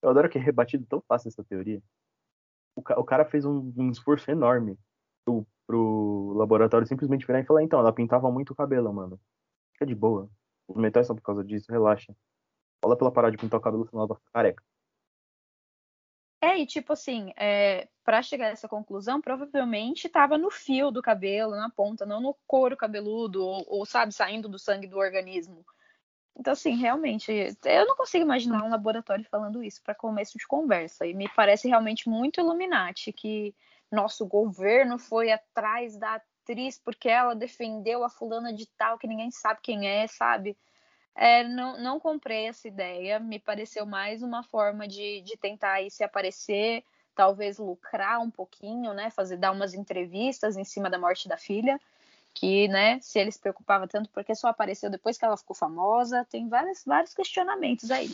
Eu 0.00 0.10
adoro 0.10 0.28
que 0.28 0.38
é 0.38 0.40
rebatido 0.40 0.86
tão 0.86 1.02
fácil 1.08 1.26
essa 1.26 1.42
teoria. 1.42 1.82
O, 2.76 2.82
ca 2.82 3.00
o 3.00 3.04
cara 3.04 3.24
fez 3.24 3.44
um, 3.44 3.72
um 3.76 3.90
esforço 3.90 4.30
enorme 4.30 4.78
pro, 5.26 5.46
pro 5.66 6.32
laboratório 6.36 6.86
simplesmente 6.86 7.26
virar 7.26 7.40
e 7.40 7.44
falar, 7.44 7.62
então, 7.62 7.80
ela 7.80 7.92
pintava 7.92 8.30
muito 8.30 8.52
o 8.52 8.56
cabelo, 8.56 8.92
mano. 8.92 9.20
Fica 9.72 9.84
de 9.84 9.94
boa. 9.94 10.30
Os 10.68 10.76
metais 10.76 11.06
são 11.06 11.16
por 11.16 11.22
causa 11.22 11.44
disso, 11.44 11.66
relaxa. 11.70 12.14
Fala 12.80 12.96
pra 12.96 13.06
ela 13.06 13.14
parar 13.14 13.30
de 13.30 13.36
pintar 13.36 13.58
o 13.58 13.62
cabelo, 13.62 13.86
senão 13.86 14.02
ela 14.02 14.08
vai 14.08 14.16
ficar 14.16 14.30
careca. 14.32 14.62
É, 16.40 16.58
e 16.58 16.66
tipo 16.66 16.92
assim, 16.92 17.32
é, 17.36 17.88
para 18.04 18.22
chegar 18.22 18.46
a 18.46 18.50
essa 18.50 18.68
conclusão, 18.68 19.20
provavelmente 19.20 20.06
estava 20.06 20.38
no 20.38 20.50
fio 20.50 20.90
do 20.90 21.02
cabelo, 21.02 21.52
na 21.52 21.70
ponta, 21.70 22.06
não 22.06 22.20
no 22.20 22.36
couro 22.46 22.76
cabeludo, 22.76 23.44
ou, 23.44 23.64
ou, 23.66 23.86
sabe, 23.86 24.12
saindo 24.12 24.48
do 24.48 24.58
sangue 24.58 24.86
do 24.86 24.98
organismo. 24.98 25.64
Então, 26.38 26.52
assim, 26.52 26.76
realmente, 26.76 27.32
eu 27.64 27.86
não 27.86 27.96
consigo 27.96 28.22
imaginar 28.24 28.62
um 28.62 28.68
laboratório 28.68 29.24
falando 29.24 29.64
isso 29.64 29.82
para 29.82 29.94
começo 29.94 30.36
de 30.36 30.46
conversa. 30.46 31.06
E 31.06 31.14
me 31.14 31.28
parece 31.30 31.66
realmente 31.66 32.08
muito 32.08 32.40
Illuminati 32.40 33.10
que 33.12 33.54
nosso 33.90 34.26
governo 34.26 34.98
foi 34.98 35.30
atrás 35.30 35.96
da 35.96 36.14
atriz 36.14 36.78
porque 36.78 37.08
ela 37.08 37.34
defendeu 37.34 38.04
a 38.04 38.10
fulana 38.10 38.52
de 38.52 38.66
tal 38.76 38.98
que 38.98 39.06
ninguém 39.06 39.30
sabe 39.30 39.60
quem 39.62 39.88
é, 39.88 40.06
sabe? 40.06 40.56
É, 41.14 41.44
não, 41.44 41.78
não 41.78 41.98
comprei 41.98 42.46
essa 42.46 42.68
ideia, 42.68 43.18
me 43.18 43.38
pareceu 43.38 43.86
mais 43.86 44.22
uma 44.22 44.42
forma 44.42 44.86
de, 44.86 45.22
de 45.22 45.36
tentar 45.36 45.72
aí 45.72 45.90
se 45.90 46.04
aparecer, 46.04 46.84
talvez 47.14 47.58
lucrar 47.58 48.20
um 48.20 48.30
pouquinho, 48.30 48.92
né? 48.92 49.10
Fazer 49.10 49.38
dar 49.38 49.52
umas 49.52 49.72
entrevistas 49.72 50.56
em 50.56 50.64
cima 50.64 50.90
da 50.90 50.98
morte 50.98 51.26
da 51.26 51.38
filha, 51.38 51.80
que, 52.34 52.68
né, 52.68 53.00
se 53.00 53.18
ele 53.18 53.32
se 53.32 53.38
preocupava 53.38 53.88
tanto 53.88 54.10
porque 54.10 54.34
só 54.34 54.48
apareceu 54.48 54.90
depois 54.90 55.16
que 55.16 55.24
ela 55.24 55.38
ficou 55.38 55.56
famosa, 55.56 56.26
tem 56.30 56.46
vários, 56.48 56.84
vários 56.84 57.14
questionamentos 57.14 57.90
aí. 57.90 58.10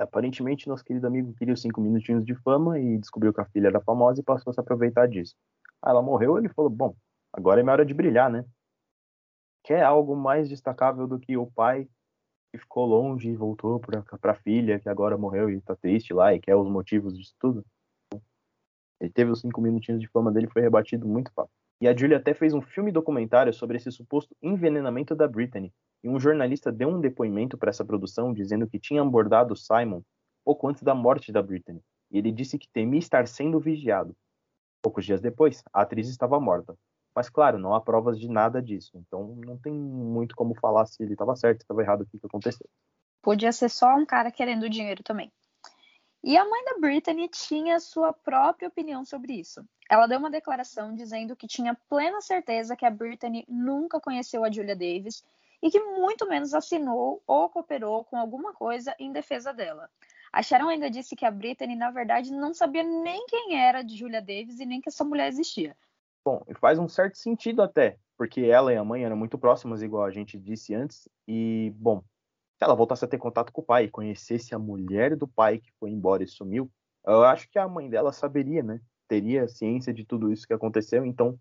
Aparentemente, 0.00 0.66
nosso 0.66 0.82
querido 0.82 1.06
amigo 1.06 1.34
queria 1.34 1.52
os 1.52 1.60
cinco 1.60 1.78
minutinhos 1.78 2.24
de 2.24 2.34
fama 2.36 2.78
e 2.78 2.96
descobriu 2.96 3.34
que 3.34 3.40
a 3.42 3.44
filha 3.44 3.68
era 3.68 3.82
famosa 3.82 4.20
e 4.20 4.24
passou 4.24 4.50
a 4.50 4.54
se 4.54 4.58
aproveitar 4.58 5.06
disso. 5.06 5.36
Aí 5.82 5.90
ela 5.90 6.00
morreu 6.00 6.38
ele 6.38 6.48
falou: 6.48 6.70
Bom, 6.70 6.96
agora 7.30 7.60
é 7.60 7.62
minha 7.62 7.74
hora 7.74 7.84
de 7.84 7.92
brilhar, 7.92 8.30
né? 8.30 8.46
Quer 9.62 9.82
algo 9.82 10.16
mais 10.16 10.48
destacável 10.48 11.06
do 11.06 11.18
que 11.18 11.36
o 11.36 11.46
pai 11.46 11.86
que 12.50 12.58
ficou 12.58 12.86
longe 12.86 13.28
e 13.28 13.36
voltou 13.36 13.78
pra, 13.78 14.02
pra 14.02 14.34
filha, 14.34 14.80
que 14.80 14.88
agora 14.88 15.18
morreu 15.18 15.50
e 15.50 15.60
tá 15.60 15.76
triste 15.76 16.14
lá 16.14 16.34
e 16.34 16.40
quer 16.40 16.56
os 16.56 16.68
motivos 16.68 17.16
disso 17.16 17.34
tudo. 17.38 17.62
Ele 18.98 19.10
teve 19.10 19.30
os 19.30 19.40
cinco 19.40 19.60
minutinhos 19.60 20.00
de 20.00 20.08
fama 20.08 20.32
dele 20.32 20.48
foi 20.48 20.62
rebatido 20.62 21.06
muito 21.06 21.30
fácil. 21.32 21.52
E 21.78 21.86
a 21.86 21.94
Julia 21.94 22.16
até 22.16 22.32
fez 22.32 22.54
um 22.54 22.62
filme 22.62 22.90
documentário 22.90 23.52
sobre 23.52 23.76
esse 23.76 23.92
suposto 23.92 24.34
envenenamento 24.42 25.14
da 25.14 25.28
Britney. 25.28 25.70
E 26.02 26.08
um 26.08 26.18
jornalista 26.18 26.72
deu 26.72 26.88
um 26.88 27.00
depoimento 27.00 27.58
para 27.58 27.70
essa 27.70 27.84
produção 27.84 28.32
dizendo 28.32 28.66
que 28.66 28.78
tinha 28.78 29.02
abordado 29.02 29.54
Simon 29.54 30.02
pouco 30.44 30.68
antes 30.68 30.82
da 30.82 30.94
morte 30.94 31.30
da 31.30 31.42
Britney. 31.42 31.82
E 32.10 32.18
ele 32.18 32.32
disse 32.32 32.58
que 32.58 32.68
temia 32.68 32.98
estar 32.98 33.26
sendo 33.28 33.60
vigiado. 33.60 34.16
Poucos 34.82 35.04
dias 35.04 35.20
depois, 35.20 35.62
a 35.72 35.82
atriz 35.82 36.08
estava 36.08 36.40
morta. 36.40 36.74
Mas 37.14 37.28
claro, 37.28 37.58
não 37.58 37.74
há 37.74 37.80
provas 37.80 38.18
de 38.18 38.28
nada 38.28 38.62
disso. 38.62 38.92
Então 38.94 39.36
não 39.44 39.58
tem 39.58 39.72
muito 39.72 40.34
como 40.34 40.54
falar 40.54 40.86
se 40.86 41.02
ele 41.02 41.12
estava 41.12 41.36
certo, 41.36 41.58
se 41.58 41.64
estava 41.64 41.82
errado, 41.82 42.02
o 42.02 42.06
que, 42.06 42.18
que 42.18 42.26
aconteceu. 42.26 42.66
Podia 43.22 43.52
ser 43.52 43.68
só 43.68 43.94
um 43.94 44.06
cara 44.06 44.30
querendo 44.30 44.70
dinheiro 44.70 45.02
também. 45.02 45.30
E 46.22 46.36
a 46.36 46.44
mãe 46.44 46.64
da 46.64 46.78
Brittany 46.78 47.28
tinha 47.28 47.80
sua 47.80 48.12
própria 48.12 48.68
opinião 48.68 49.04
sobre 49.04 49.34
isso. 49.34 49.64
Ela 49.90 50.06
deu 50.06 50.18
uma 50.18 50.30
declaração 50.30 50.94
dizendo 50.94 51.34
que 51.34 51.46
tinha 51.46 51.76
plena 51.88 52.20
certeza 52.20 52.76
que 52.76 52.84
a 52.84 52.90
Brittany 52.90 53.44
nunca 53.48 54.00
conheceu 54.00 54.44
a 54.44 54.50
Julia 54.50 54.76
Davis 54.76 55.24
e 55.62 55.70
que 55.70 55.80
muito 55.80 56.26
menos 56.26 56.54
assinou 56.54 57.22
ou 57.26 57.48
cooperou 57.48 58.04
com 58.04 58.16
alguma 58.16 58.52
coisa 58.52 58.94
em 58.98 59.12
defesa 59.12 59.52
dela. 59.52 59.88
A 60.32 60.42
Sharon 60.42 60.68
ainda 60.68 60.90
disse 60.90 61.16
que 61.16 61.24
a 61.24 61.30
Brittany, 61.30 61.74
na 61.74 61.90
verdade, 61.90 62.32
não 62.32 62.54
sabia 62.54 62.82
nem 62.82 63.26
quem 63.26 63.58
era 63.58 63.82
de 63.82 63.96
Julia 63.96 64.20
Davis 64.20 64.60
e 64.60 64.66
nem 64.66 64.80
que 64.80 64.88
essa 64.88 65.04
mulher 65.04 65.28
existia. 65.28 65.76
Bom, 66.24 66.42
faz 66.60 66.78
um 66.78 66.88
certo 66.88 67.18
sentido 67.18 67.62
até, 67.62 67.98
porque 68.16 68.42
ela 68.42 68.72
e 68.72 68.76
a 68.76 68.84
mãe 68.84 69.04
eram 69.04 69.16
muito 69.16 69.38
próximas, 69.38 69.82
igual 69.82 70.04
a 70.04 70.10
gente 70.10 70.38
disse 70.38 70.74
antes, 70.74 71.08
e, 71.26 71.72
bom, 71.76 72.00
se 72.56 72.64
ela 72.64 72.74
voltasse 72.74 73.04
a 73.04 73.08
ter 73.08 73.18
contato 73.18 73.50
com 73.52 73.62
o 73.62 73.64
pai 73.64 73.84
e 73.84 73.90
conhecesse 73.90 74.54
a 74.54 74.58
mulher 74.58 75.16
do 75.16 75.26
pai 75.26 75.58
que 75.58 75.72
foi 75.80 75.90
embora 75.90 76.22
e 76.22 76.28
sumiu, 76.28 76.70
eu 77.04 77.24
acho 77.24 77.50
que 77.50 77.58
a 77.58 77.66
mãe 77.66 77.88
dela 77.88 78.12
saberia, 78.12 78.62
né? 78.62 78.80
Teria 79.08 79.48
ciência 79.48 79.92
de 79.92 80.04
tudo 80.04 80.30
isso 80.30 80.46
que 80.46 80.52
aconteceu, 80.52 81.04
então 81.04 81.38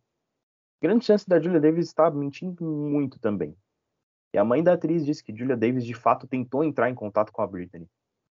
grande 0.82 1.06
chance 1.06 1.28
da 1.28 1.40
Julia 1.40 1.60
Davis 1.60 1.88
estar 1.88 2.10
mentindo 2.12 2.64
muito 2.66 3.20
também. 3.20 3.56
E 4.34 4.38
a 4.38 4.46
mãe 4.46 4.64
da 4.64 4.74
atriz 4.74 5.06
disse 5.06 5.24
que 5.24 5.36
Julia 5.36 5.58
Davis 5.58 5.86
de 5.86 5.94
fato 5.94 6.28
tentou 6.28 6.64
entrar 6.64 6.90
em 6.90 6.96
contato 6.96 7.32
com 7.32 7.42
a 7.42 7.48
Britney, 7.48 7.88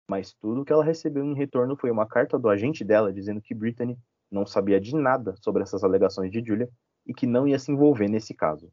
mas 0.08 0.34
tudo 0.34 0.64
que 0.64 0.72
ela 0.72 0.84
recebeu 0.84 1.24
em 1.24 1.34
retorno 1.34 1.76
foi 1.76 1.90
uma 1.90 2.06
carta 2.06 2.38
do 2.38 2.48
agente 2.48 2.84
dela 2.84 3.12
dizendo 3.12 3.40
que 3.40 3.54
Britney 3.54 3.96
não 4.30 4.44
sabia 4.44 4.80
de 4.80 4.94
nada 4.94 5.34
sobre 5.40 5.62
essas 5.62 5.84
alegações 5.84 6.30
de 6.30 6.42
Julia 6.44 6.68
e 7.06 7.14
que 7.14 7.26
não 7.26 7.46
ia 7.46 7.58
se 7.58 7.70
envolver 7.70 8.08
nesse 8.08 8.34
caso. 8.34 8.70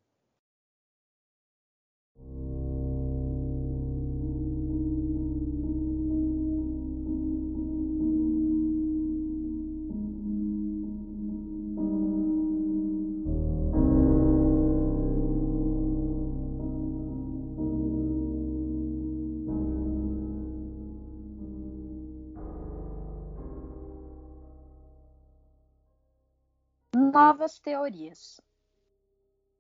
Novas 27.32 27.58
teorias. 27.60 28.42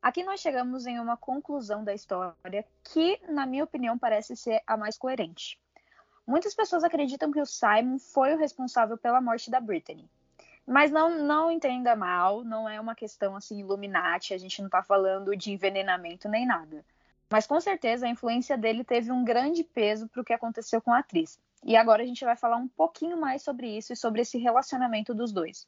Aqui 0.01 0.23
nós 0.23 0.41
chegamos 0.41 0.85
em 0.85 0.99
uma 0.99 1.15
conclusão 1.15 1.85
da 1.85 1.93
história 1.93 2.65
que, 2.83 3.17
na 3.29 3.45
minha 3.45 3.63
opinião, 3.63 3.97
parece 3.97 4.35
ser 4.35 4.61
a 4.67 4.75
mais 4.75 4.97
coerente. 4.97 5.57
Muitas 6.27 6.53
pessoas 6.53 6.83
acreditam 6.83 7.31
que 7.31 7.39
o 7.39 7.45
Simon 7.45 7.97
foi 7.97 8.33
o 8.33 8.37
responsável 8.37 8.97
pela 8.97 9.21
morte 9.21 9.49
da 9.49 9.61
Brittany. 9.61 10.09
Mas 10.67 10.91
não, 10.91 11.23
não 11.23 11.49
entenda 11.49 11.95
mal, 11.95 12.43
não 12.43 12.67
é 12.67 12.77
uma 12.77 12.93
questão 12.93 13.37
assim 13.37 13.61
Illuminati, 13.61 14.33
a 14.33 14.37
gente 14.37 14.59
não 14.59 14.67
está 14.67 14.83
falando 14.83 15.33
de 15.33 15.53
envenenamento 15.53 16.27
nem 16.27 16.45
nada. 16.45 16.83
Mas 17.29 17.47
com 17.47 17.61
certeza 17.61 18.05
a 18.05 18.09
influência 18.09 18.57
dele 18.57 18.83
teve 18.83 19.13
um 19.13 19.23
grande 19.23 19.63
peso 19.63 20.09
para 20.09 20.21
o 20.21 20.25
que 20.25 20.33
aconteceu 20.33 20.81
com 20.81 20.91
a 20.91 20.99
atriz. 20.99 21.39
E 21.63 21.77
agora 21.77 22.03
a 22.03 22.05
gente 22.05 22.25
vai 22.25 22.35
falar 22.35 22.57
um 22.57 22.67
pouquinho 22.67 23.15
mais 23.15 23.43
sobre 23.43 23.77
isso 23.77 23.93
e 23.93 23.95
sobre 23.95 24.23
esse 24.23 24.37
relacionamento 24.37 25.13
dos 25.13 25.31
dois. 25.31 25.65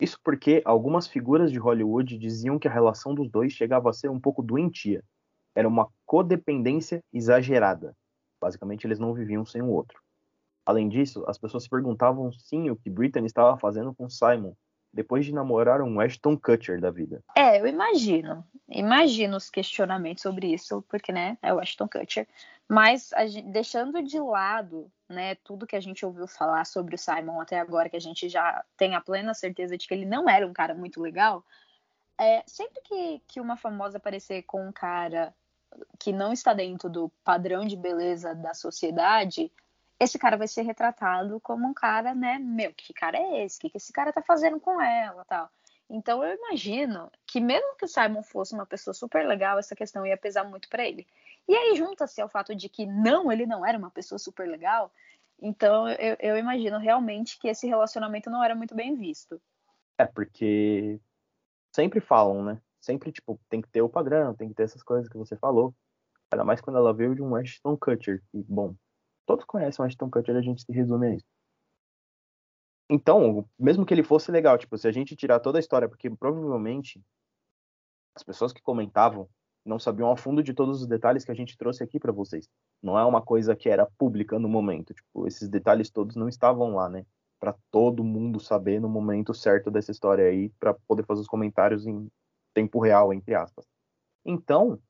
Isso 0.00 0.18
porque 0.24 0.62
algumas 0.64 1.06
figuras 1.06 1.52
de 1.52 1.58
Hollywood 1.58 2.16
diziam 2.16 2.58
que 2.58 2.66
a 2.66 2.72
relação 2.72 3.14
dos 3.14 3.30
dois 3.30 3.52
chegava 3.52 3.90
a 3.90 3.92
ser 3.92 4.08
um 4.08 4.18
pouco 4.18 4.42
doentia. 4.42 5.04
Era 5.54 5.68
uma 5.68 5.88
codependência 6.06 7.04
exagerada. 7.12 7.94
Basicamente, 8.40 8.86
eles 8.86 8.98
não 8.98 9.12
viviam 9.12 9.44
sem 9.44 9.60
o 9.60 9.68
outro. 9.68 10.00
Além 10.64 10.88
disso, 10.88 11.24
as 11.26 11.36
pessoas 11.36 11.64
se 11.64 11.68
perguntavam 11.68 12.32
sim 12.32 12.70
o 12.70 12.76
que 12.76 12.88
Britney 12.88 13.26
estava 13.26 13.58
fazendo 13.58 13.94
com 13.94 14.08
Simon, 14.08 14.54
depois 14.92 15.26
de 15.26 15.34
namorar 15.34 15.82
um 15.82 16.00
Ashton 16.00 16.36
Kutcher 16.36 16.80
da 16.80 16.90
vida. 16.90 17.22
É, 17.36 17.60
eu 17.60 17.66
imagino. 17.66 18.44
Imagino 18.68 19.36
os 19.36 19.50
questionamentos 19.50 20.22
sobre 20.22 20.52
isso, 20.52 20.82
porque, 20.88 21.12
né, 21.12 21.36
é 21.42 21.52
o 21.52 21.60
Ashton 21.60 21.88
Kutcher. 21.88 22.26
Mas 22.68 23.10
gente, 23.28 23.48
deixando 23.50 24.02
de 24.02 24.18
lado, 24.18 24.90
né, 25.10 25.34
tudo 25.36 25.66
que 25.66 25.74
a 25.74 25.80
gente 25.80 26.06
ouviu 26.06 26.26
falar 26.26 26.64
sobre 26.64 26.94
o 26.94 26.98
Simon 26.98 27.40
até 27.40 27.58
agora, 27.58 27.90
que 27.90 27.96
a 27.96 28.00
gente 28.00 28.28
já 28.28 28.64
tem 28.76 28.94
a 28.94 29.00
plena 29.00 29.34
certeza 29.34 29.76
de 29.76 29.86
que 29.86 29.92
ele 29.92 30.06
não 30.06 30.28
era 30.28 30.46
um 30.46 30.52
cara 30.52 30.74
muito 30.74 31.00
legal, 31.00 31.44
é, 32.16 32.44
sempre 32.46 32.80
que, 32.82 33.22
que 33.26 33.40
uma 33.40 33.56
famosa 33.56 33.98
aparecer 33.98 34.42
com 34.42 34.68
um 34.68 34.72
cara 34.72 35.34
que 35.98 36.12
não 36.12 36.32
está 36.32 36.52
dentro 36.52 36.88
do 36.88 37.08
padrão 37.24 37.64
de 37.64 37.76
beleza 37.76 38.34
da 38.34 38.54
sociedade, 38.54 39.52
esse 39.98 40.18
cara 40.18 40.36
vai 40.36 40.46
ser 40.46 40.62
retratado 40.62 41.40
como 41.40 41.66
um 41.66 41.74
cara, 41.74 42.14
né? 42.14 42.38
Meu, 42.38 42.72
que 42.72 42.92
cara 42.92 43.18
é 43.18 43.44
esse? 43.44 43.58
O 43.58 43.60
que, 43.60 43.70
que 43.70 43.76
esse 43.76 43.92
cara 43.92 44.12
tá 44.12 44.22
fazendo 44.22 44.60
com 44.60 44.80
ela 44.80 45.24
tal? 45.24 45.50
Então 45.90 46.22
eu 46.22 46.36
imagino 46.36 47.10
que 47.26 47.40
mesmo 47.40 47.74
que 47.76 47.84
o 47.84 47.88
Simon 47.88 48.22
fosse 48.22 48.54
uma 48.54 48.64
pessoa 48.64 48.94
super 48.94 49.26
legal, 49.26 49.58
essa 49.58 49.74
questão 49.74 50.06
ia 50.06 50.16
pesar 50.16 50.44
muito 50.44 50.68
para 50.68 50.86
ele. 50.86 51.04
E 51.48 51.54
aí 51.54 51.74
junta-se 51.74 52.20
ao 52.20 52.28
fato 52.28 52.54
de 52.54 52.68
que 52.68 52.86
não, 52.86 53.30
ele 53.32 53.44
não 53.44 53.66
era 53.66 53.76
uma 53.76 53.90
pessoa 53.90 54.18
super 54.18 54.48
legal. 54.48 54.92
Então 55.42 55.88
eu, 55.88 56.16
eu 56.20 56.36
imagino 56.36 56.78
realmente 56.78 57.36
que 57.40 57.48
esse 57.48 57.66
relacionamento 57.66 58.30
não 58.30 58.42
era 58.42 58.54
muito 58.54 58.72
bem 58.72 58.96
visto. 58.96 59.42
É, 59.98 60.06
porque 60.06 61.00
sempre 61.74 62.00
falam, 62.00 62.44
né? 62.44 62.62
Sempre, 62.80 63.10
tipo, 63.10 63.38
tem 63.50 63.60
que 63.60 63.68
ter 63.68 63.82
o 63.82 63.88
padrão, 63.88 64.34
tem 64.34 64.48
que 64.48 64.54
ter 64.54 64.62
essas 64.62 64.82
coisas 64.84 65.08
que 65.08 65.18
você 65.18 65.36
falou. 65.36 65.74
Ainda 66.32 66.44
mais 66.44 66.60
quando 66.60 66.76
ela 66.76 66.94
veio 66.94 67.16
de 67.16 67.22
um 67.22 67.34
Ashton 67.34 67.76
Kutcher, 67.76 68.22
que, 68.30 68.44
bom, 68.48 68.74
todos 69.26 69.44
conhecem 69.44 69.84
o 69.84 69.86
Ashton 69.86 70.08
Kutcher, 70.08 70.36
a 70.36 70.40
gente 70.40 70.62
se 70.62 70.72
resume 70.72 71.08
a 71.08 71.14
isso. 71.16 71.26
Então, 72.92 73.48
mesmo 73.56 73.86
que 73.86 73.94
ele 73.94 74.02
fosse 74.02 74.32
legal, 74.32 74.58
tipo, 74.58 74.76
se 74.76 74.88
a 74.88 74.90
gente 74.90 75.14
tirar 75.14 75.38
toda 75.38 75.58
a 75.58 75.60
história, 75.60 75.88
porque 75.88 76.10
provavelmente 76.10 77.00
as 78.16 78.24
pessoas 78.24 78.52
que 78.52 78.60
comentavam 78.60 79.28
não 79.64 79.78
sabiam 79.78 80.10
a 80.10 80.16
fundo 80.16 80.42
de 80.42 80.52
todos 80.52 80.80
os 80.80 80.88
detalhes 80.88 81.24
que 81.24 81.30
a 81.30 81.34
gente 81.34 81.56
trouxe 81.56 81.84
aqui 81.84 82.00
para 82.00 82.10
vocês. 82.10 82.48
Não 82.82 82.98
é 82.98 83.04
uma 83.04 83.22
coisa 83.22 83.54
que 83.54 83.68
era 83.68 83.86
pública 83.96 84.40
no 84.40 84.48
momento, 84.48 84.92
tipo, 84.92 85.28
esses 85.28 85.48
detalhes 85.48 85.88
todos 85.88 86.16
não 86.16 86.28
estavam 86.28 86.74
lá, 86.74 86.88
né? 86.88 87.06
Para 87.38 87.54
todo 87.70 88.02
mundo 88.02 88.40
saber 88.40 88.80
no 88.80 88.88
momento 88.88 89.32
certo 89.32 89.70
dessa 89.70 89.92
história 89.92 90.24
aí, 90.24 90.48
para 90.58 90.74
poder 90.88 91.06
fazer 91.06 91.20
os 91.20 91.28
comentários 91.28 91.86
em 91.86 92.10
tempo 92.52 92.80
real, 92.80 93.12
entre 93.12 93.36
aspas. 93.36 93.64
Então, 94.24 94.80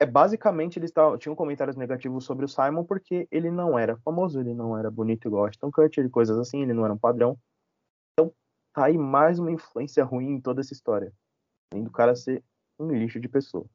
é 0.00 0.06
basicamente 0.06 0.78
eles 0.78 0.92
tinham 1.18 1.36
comentários 1.36 1.76
negativos 1.76 2.24
sobre 2.24 2.46
o 2.46 2.48
Simon 2.48 2.84
porque 2.84 3.28
ele 3.30 3.50
não 3.50 3.78
era 3.78 3.98
famoso, 3.98 4.40
ele 4.40 4.54
não 4.54 4.76
era 4.76 4.90
bonito 4.90 5.28
igual 5.28 5.44
Ashton 5.44 5.70
Kutcher, 5.70 6.08
coisas 6.10 6.38
assim, 6.38 6.62
ele 6.62 6.72
não 6.72 6.86
era 6.86 6.94
um 6.94 6.98
padrão. 6.98 7.38
Então, 8.12 8.32
tá 8.72 8.86
aí 8.86 8.96
mais 8.96 9.38
uma 9.38 9.52
influência 9.52 10.02
ruim 10.02 10.30
em 10.30 10.40
toda 10.40 10.62
essa 10.62 10.72
história. 10.72 11.12
Além 11.70 11.84
do 11.84 11.92
cara 11.92 12.16
ser 12.16 12.42
um 12.78 12.90
lixo 12.90 13.20
de 13.20 13.28
pessoa. 13.28 13.66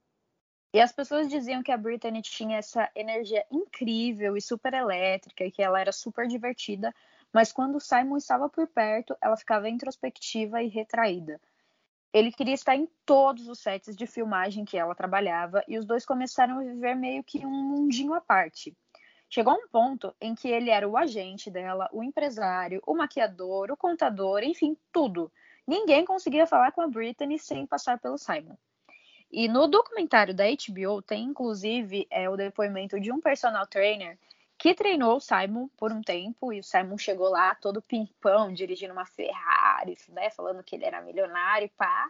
E 0.74 0.82
as 0.82 0.92
pessoas 0.92 1.30
diziam 1.30 1.62
que 1.62 1.72
a 1.72 1.78
Britney 1.78 2.22
tinha 2.24 2.58
essa 2.58 2.90
energia 2.96 3.46
incrível 3.50 4.36
e 4.36 4.42
super 4.42 4.74
elétrica, 4.74 5.46
e 5.46 5.52
que 5.52 5.62
ela 5.62 5.80
era 5.80 5.92
super 5.92 6.28
divertida, 6.28 6.94
mas 7.32 7.54
quando 7.54 7.76
o 7.76 7.80
Simon 7.80 8.18
estava 8.18 8.50
por 8.50 8.68
perto, 8.68 9.16
ela 9.22 9.38
ficava 9.38 9.70
introspectiva 9.70 10.62
e 10.64 10.68
retraída. 10.68 11.40
Ele 12.16 12.32
queria 12.32 12.54
estar 12.54 12.78
em 12.78 12.88
todos 13.06 13.50
os 13.50 13.60
sets 13.60 13.94
de 13.94 14.08
filmagem 14.08 14.64
que 14.64 14.78
ela 14.78 14.96
trabalhava 14.96 15.62
e 15.68 15.78
os 15.78 15.84
dois 15.84 16.06
começaram 16.06 16.60
a 16.60 16.64
viver 16.64 16.96
meio 16.96 17.22
que 17.22 17.46
um 17.46 17.52
mundinho 17.52 18.14
à 18.14 18.22
parte. 18.22 18.74
Chegou 19.30 19.54
um 19.54 19.68
ponto 19.68 20.16
em 20.22 20.34
que 20.34 20.48
ele 20.48 20.70
era 20.70 20.88
o 20.88 20.96
agente 20.96 21.52
dela, 21.52 21.90
o 21.92 22.02
empresário, 22.02 22.82
o 22.88 22.96
maquiador, 22.96 23.70
o 23.70 23.76
contador, 23.76 24.44
enfim, 24.44 24.78
tudo. 24.94 25.30
Ninguém 25.68 26.06
conseguia 26.06 26.48
falar 26.48 26.72
com 26.72 26.80
a 26.80 26.88
Britney 26.88 27.38
sem 27.38 27.68
passar 27.68 28.00
pelo 28.00 28.18
Simon. 28.18 28.56
E 29.30 29.50
no 29.50 29.68
documentário 29.68 30.34
da 30.34 30.46
HBO 30.46 31.02
tem 31.02 31.26
inclusive 31.26 32.08
é, 32.10 32.30
o 32.30 32.38
depoimento 32.38 32.98
de 32.98 33.12
um 33.12 33.20
personal 33.20 33.68
trainer 33.68 34.18
que 34.66 34.74
treinou 34.74 35.18
o 35.18 35.20
Simon 35.20 35.68
por 35.78 35.92
um 35.92 36.02
tempo, 36.02 36.52
e 36.52 36.60
o 36.60 36.64
Simon 36.64 36.98
chegou 36.98 37.30
lá 37.30 37.54
todo 37.54 37.84
pimpão, 37.84 38.52
dirigindo 38.52 38.94
uma 38.94 39.06
Ferrari, 39.06 39.96
né, 40.10 40.32
falando 40.32 40.64
que 40.64 40.76
ele 40.76 40.86
era 40.86 41.04
milionário, 41.04 41.70
pá. 41.78 42.10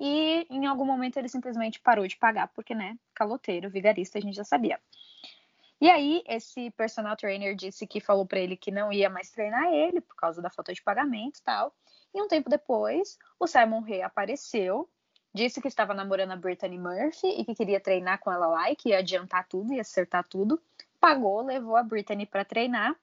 e 0.00 0.44
em 0.50 0.66
algum 0.66 0.84
momento 0.84 1.16
ele 1.16 1.28
simplesmente 1.28 1.78
parou 1.78 2.04
de 2.04 2.16
pagar, 2.16 2.48
porque, 2.48 2.74
né, 2.74 2.98
caloteiro, 3.14 3.70
vigarista, 3.70 4.18
a 4.18 4.20
gente 4.20 4.34
já 4.34 4.42
sabia. 4.42 4.80
E 5.80 5.88
aí, 5.88 6.24
esse 6.26 6.72
personal 6.72 7.16
trainer 7.16 7.54
disse 7.54 7.86
que 7.86 8.00
falou 8.00 8.26
para 8.26 8.40
ele 8.40 8.56
que 8.56 8.72
não 8.72 8.92
ia 8.92 9.08
mais 9.08 9.30
treinar 9.30 9.72
ele 9.72 10.00
por 10.00 10.16
causa 10.16 10.42
da 10.42 10.50
falta 10.50 10.74
de 10.74 10.82
pagamento 10.82 11.38
e 11.38 11.42
tal. 11.44 11.72
E 12.12 12.20
um 12.20 12.26
tempo 12.26 12.50
depois, 12.50 13.16
o 13.38 13.46
Simon 13.46 13.80
reapareceu, 13.80 14.90
disse 15.32 15.60
que 15.60 15.68
estava 15.68 15.94
namorando 15.94 16.32
a 16.32 16.36
Brittany 16.36 16.78
Murphy 16.78 17.28
e 17.28 17.44
que 17.44 17.54
queria 17.54 17.78
treinar 17.78 18.18
com 18.18 18.32
ela 18.32 18.48
lá 18.48 18.72
e 18.72 18.74
que 18.74 18.88
ia 18.88 18.98
adiantar 18.98 19.46
tudo 19.46 19.72
e 19.72 19.78
acertar 19.78 20.24
tudo. 20.24 20.60
Pagou, 21.02 21.42
levou 21.42 21.74
a 21.74 21.82
Brittany 21.82 22.24
para 22.24 22.44
treinar. 22.44 22.94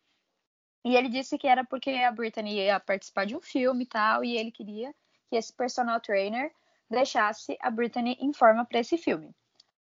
E 0.85 0.95
ele 0.95 1.09
disse 1.09 1.37
que 1.37 1.49
era 1.49 1.65
porque 1.65 1.89
a 1.89 2.09
Brittany 2.09 2.55
ia 2.55 2.79
participar 2.79 3.25
de 3.25 3.35
um 3.35 3.41
filme 3.41 3.83
e 3.83 3.87
tal, 3.87 4.23
e 4.23 4.37
ele 4.37 4.53
queria 4.53 4.95
que 5.29 5.35
esse 5.35 5.51
personal 5.51 5.99
trainer 5.99 6.49
deixasse 6.89 7.57
a 7.59 7.69
Brittany 7.69 8.17
em 8.21 8.31
forma 8.31 8.63
para 8.63 8.79
esse 8.79 8.97
filme. 8.97 9.35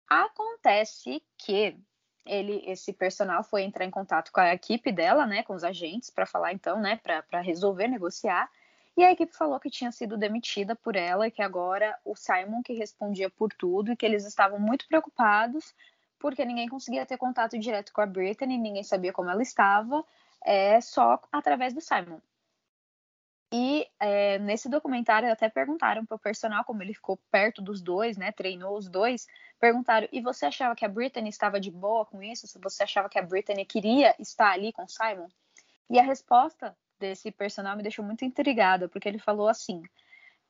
Acontece 0.08 1.22
que 1.38 1.77
ele, 2.25 2.63
esse 2.65 2.94
personal 2.94 3.44
foi 3.44 3.63
entrar 3.63 3.84
em 3.84 3.91
contato 3.91 4.32
com 4.32 4.39
a 4.39 4.53
equipe 4.53 4.94
dela, 4.94 5.27
né, 5.27 5.44
com 5.44 5.53
os 5.53 5.65
agentes, 5.65 6.10
para 6.10 6.25
falar 6.25 6.53
então, 6.53 6.79
né, 6.79 7.01
para 7.03 7.41
resolver 7.41 7.89
negociar. 7.89 8.50
E 8.96 9.03
a 9.03 9.12
equipe 9.12 9.36
falou 9.36 9.60
que 9.60 9.70
tinha 9.70 9.91
sido 9.91 10.18
demitida 10.18 10.74
por 10.74 10.96
ela 10.96 11.27
e 11.27 11.32
que 11.32 11.41
agora 11.41 12.00
o 12.06 12.15
Simon 12.15 12.63
que 12.63 12.72
respondia 12.72 13.29
por 13.29 13.51
tudo 13.51 13.91
e 13.91 13.98
que 13.98 14.06
eles 14.06 14.25
estavam 14.25 14.58
muito 14.58 14.88
preocupados 14.88 15.75
porque 16.20 16.46
ninguém 16.46 16.68
conseguia 16.68 17.06
ter 17.06 17.18
contato 17.18 17.58
direto 17.58 17.94
com 17.94 18.02
a 18.02 18.06
Brittany, 18.06 18.58
ninguém 18.58 18.84
sabia 18.84 19.14
como 19.14 19.30
ela 19.30 19.42
estava, 19.42 20.04
é 20.44 20.80
só 20.82 21.20
através 21.32 21.74
do 21.74 21.82
Simon. 21.82 22.20
E 23.52 23.88
é, 24.00 24.38
nesse 24.38 24.70
documentário 24.70 25.32
até 25.32 25.50
perguntaram 25.50 26.06
para 26.06 26.16
o 26.16 26.20
personal, 26.20 26.64
como 26.64 26.84
ele 26.84 26.94
ficou 26.94 27.18
perto 27.32 27.64
dos 27.64 27.82
dois, 27.82 28.16
né, 28.16 28.32
treinou 28.32 28.78
os 28.78 28.88
dois, 28.88 29.26
perguntaram: 29.60 30.08
e 30.12 30.22
você 30.22 30.46
achava 30.46 30.76
que 30.76 30.86
a 30.86 30.90
Brittany 30.90 31.30
estava 31.30 31.60
de 31.60 31.72
boa 31.72 32.06
com 32.06 32.22
isso? 32.22 32.48
Você 32.62 32.84
achava 32.84 33.10
que 33.10 33.18
a 33.18 33.24
Brittany 33.24 33.66
queria 33.66 34.16
estar 34.20 34.52
ali 34.52 34.72
com 34.72 34.88
Simon? 34.88 35.28
E 35.90 36.00
a 36.00 36.04
resposta 36.04 36.78
desse 37.00 37.32
personal 37.32 37.76
me 37.76 37.82
deixou 37.82 38.06
muito 38.06 38.24
intrigada, 38.24 38.88
porque 38.88 39.10
ele 39.10 39.18
falou 39.18 39.48
assim: 39.48 39.82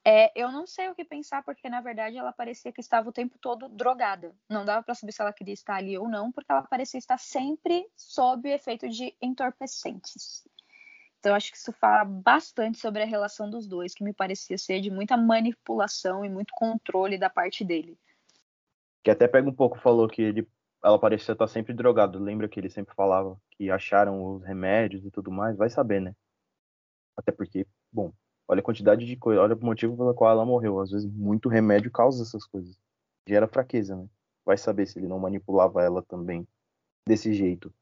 é, 0.10 0.32
eu 0.36 0.52
não 0.52 0.66
sei 0.66 0.90
o 0.90 0.96
que 0.96 1.06
pensar, 1.06 1.44
porque 1.44 1.70
na 1.70 1.82
verdade 1.82 2.18
ela 2.18 2.34
parecia 2.34 2.72
que 2.72 2.82
estava 2.82 3.08
o 3.08 3.14
tempo 3.14 3.38
todo 3.40 3.70
drogada. 3.70 4.36
Não 4.50 4.66
dava 4.66 4.82
para 4.82 4.96
saber 4.96 5.12
se 5.12 5.22
ela 5.22 5.32
queria 5.32 5.54
estar 5.54 5.76
ali 5.76 5.96
ou 6.00 6.10
não, 6.10 6.32
porque 6.32 6.52
ela 6.52 6.64
parecia 6.64 6.98
estar 6.98 7.20
sempre 7.20 7.88
sob 7.96 8.50
o 8.50 8.52
efeito 8.52 8.90
de 8.90 9.16
entorpecentes. 9.22 10.48
Então, 11.20 11.36
acho 11.36 11.52
que 11.52 11.58
isso 11.58 11.72
fala 11.74 12.04
bastante 12.06 12.80
sobre 12.80 13.04
a 13.04 13.06
relação 13.06 13.52
dos 13.52 13.68
dois, 13.68 13.94
que 13.94 14.04
me 14.04 14.12
parecia 14.12 14.58
ser 14.58 14.82
de 14.82 14.90
muita 14.90 15.16
manipulação 15.16 16.26
e 16.26 16.30
muito 16.30 16.56
controle 16.56 17.16
da 17.16 17.30
parte 17.30 17.64
dele. 17.64 17.96
Que 19.04 19.12
até 19.12 19.28
pega 19.28 19.48
um 19.48 19.54
pouco, 19.54 19.78
falou 19.78 20.08
que 20.08 20.24
ele, 20.24 20.48
ela 20.84 20.98
parecia 20.98 21.34
estar 21.34 21.48
sempre 21.48 21.72
drogada. 21.72 22.18
Lembra 22.18 22.50
que 22.50 22.60
ele 22.60 22.70
sempre 22.72 22.96
falava 22.96 23.40
que 23.52 23.70
acharam 23.70 24.24
os 24.24 24.44
remédios 24.44 25.06
e 25.06 25.12
tudo 25.12 25.30
mais? 25.30 25.56
Vai 25.56 25.70
saber, 25.70 26.02
né? 26.02 26.16
Até 27.16 27.32
porque, 27.32 27.68
bom, 27.92 28.12
olha 28.50 28.60
a 28.60 28.64
quantidade 28.64 29.06
de 29.06 29.16
coisa, 29.16 29.42
olha 29.42 29.56
o 29.56 29.66
motivo 29.66 29.96
pelo 29.96 30.14
qual 30.14 30.32
ela 30.32 30.46
morreu. 30.46 30.82
Às 30.82 30.92
vezes, 30.92 31.10
muito 31.10 31.48
remédio 31.48 31.90
causa 31.92 32.24
essas 32.24 32.46
coisas. 32.46 32.78
Gera 33.28 33.48
fraqueza, 33.48 33.96
né? 33.96 34.08
Vai 34.46 34.58
saber 34.58 34.86
se 34.88 35.00
ele 35.00 35.08
não 35.08 35.20
manipulava 35.20 35.82
ela 35.82 36.02
também 36.04 36.46
desse 37.08 37.34
jeito 37.34 37.74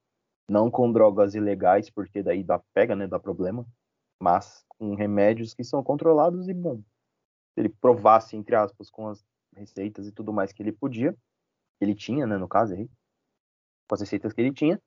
não 0.50 0.72
com 0.72 0.92
drogas 0.92 1.36
ilegais, 1.36 1.90
porque 1.90 2.24
daí 2.24 2.44
dá 2.44 2.60
pega, 2.74 2.96
né, 2.96 3.06
dá 3.06 3.20
problema, 3.20 3.66
mas 4.20 4.66
com 4.70 4.96
remédios 4.96 5.54
que 5.54 5.64
são 5.64 5.84
controlados 5.84 6.48
e 6.48 6.54
bom. 6.54 6.78
Se 6.78 7.62
ele 7.62 7.70
provasse 7.70 8.38
entre 8.38 8.56
aspas 8.56 8.90
com 8.90 9.10
as 9.10 9.24
receitas 9.56 10.08
e 10.08 10.12
tudo 10.12 10.32
mais 10.32 10.54
que 10.54 10.64
ele 10.64 10.72
podia, 10.72 11.16
ele 11.82 11.94
tinha, 11.94 12.26
né, 12.26 12.38
no 12.38 12.48
caso 12.48 12.74
aí, 12.74 12.90
com 13.88 13.96
as 13.96 14.02
receitas 14.02 14.34
que 14.34 14.42
ele 14.42 14.54
tinha, 14.54 14.82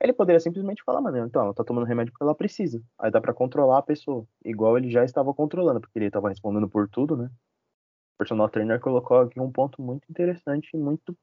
ele 0.00 0.12
poderia 0.12 0.40
simplesmente 0.40 0.82
falar, 0.84 1.00
mano, 1.00 1.18
então, 1.18 1.42
ela 1.42 1.54
tá 1.54 1.64
tomando 1.64 1.86
remédio 1.86 2.12
porque 2.12 2.24
ela 2.24 2.34
precisa. 2.34 2.82
Aí 2.98 3.10
dá 3.10 3.20
para 3.20 3.34
controlar 3.34 3.78
a 3.78 3.82
pessoa, 3.82 4.26
igual 4.44 4.76
ele 4.76 4.90
já 4.90 5.04
estava 5.04 5.32
controlando, 5.32 5.80
porque 5.80 5.98
ele 5.98 6.06
estava 6.06 6.28
respondendo 6.28 6.68
por 6.68 6.88
tudo, 6.88 7.16
né? 7.16 7.26
O 7.26 8.18
personal 8.18 8.48
trainer 8.48 8.80
colocou 8.80 9.20
aqui 9.20 9.40
um 9.40 9.50
ponto 9.50 9.80
muito 9.82 10.04
interessante 10.10 10.70
e 10.74 10.78
muito 10.78 11.16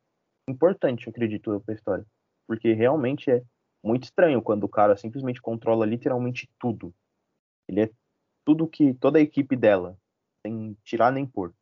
importante, 0.47 1.07
eu 1.07 1.11
acredito, 1.11 1.61
para 1.61 1.73
a 1.73 1.75
história. 1.75 2.05
Porque 2.47 2.73
realmente 2.73 3.31
é 3.31 3.43
muito 3.83 4.03
estranho 4.03 4.41
quando 4.41 4.63
o 4.63 4.69
cara 4.69 4.97
simplesmente 4.97 5.41
controla 5.41 5.85
literalmente 5.85 6.49
tudo. 6.59 6.93
Ele 7.67 7.81
é 7.81 7.89
tudo 8.45 8.67
que 8.67 8.93
toda 8.95 9.19
a 9.19 9.21
equipe 9.21 9.55
dela, 9.55 9.97
sem 10.45 10.75
tirar 10.83 11.11
nem 11.11 11.25
pôr. 11.25 11.53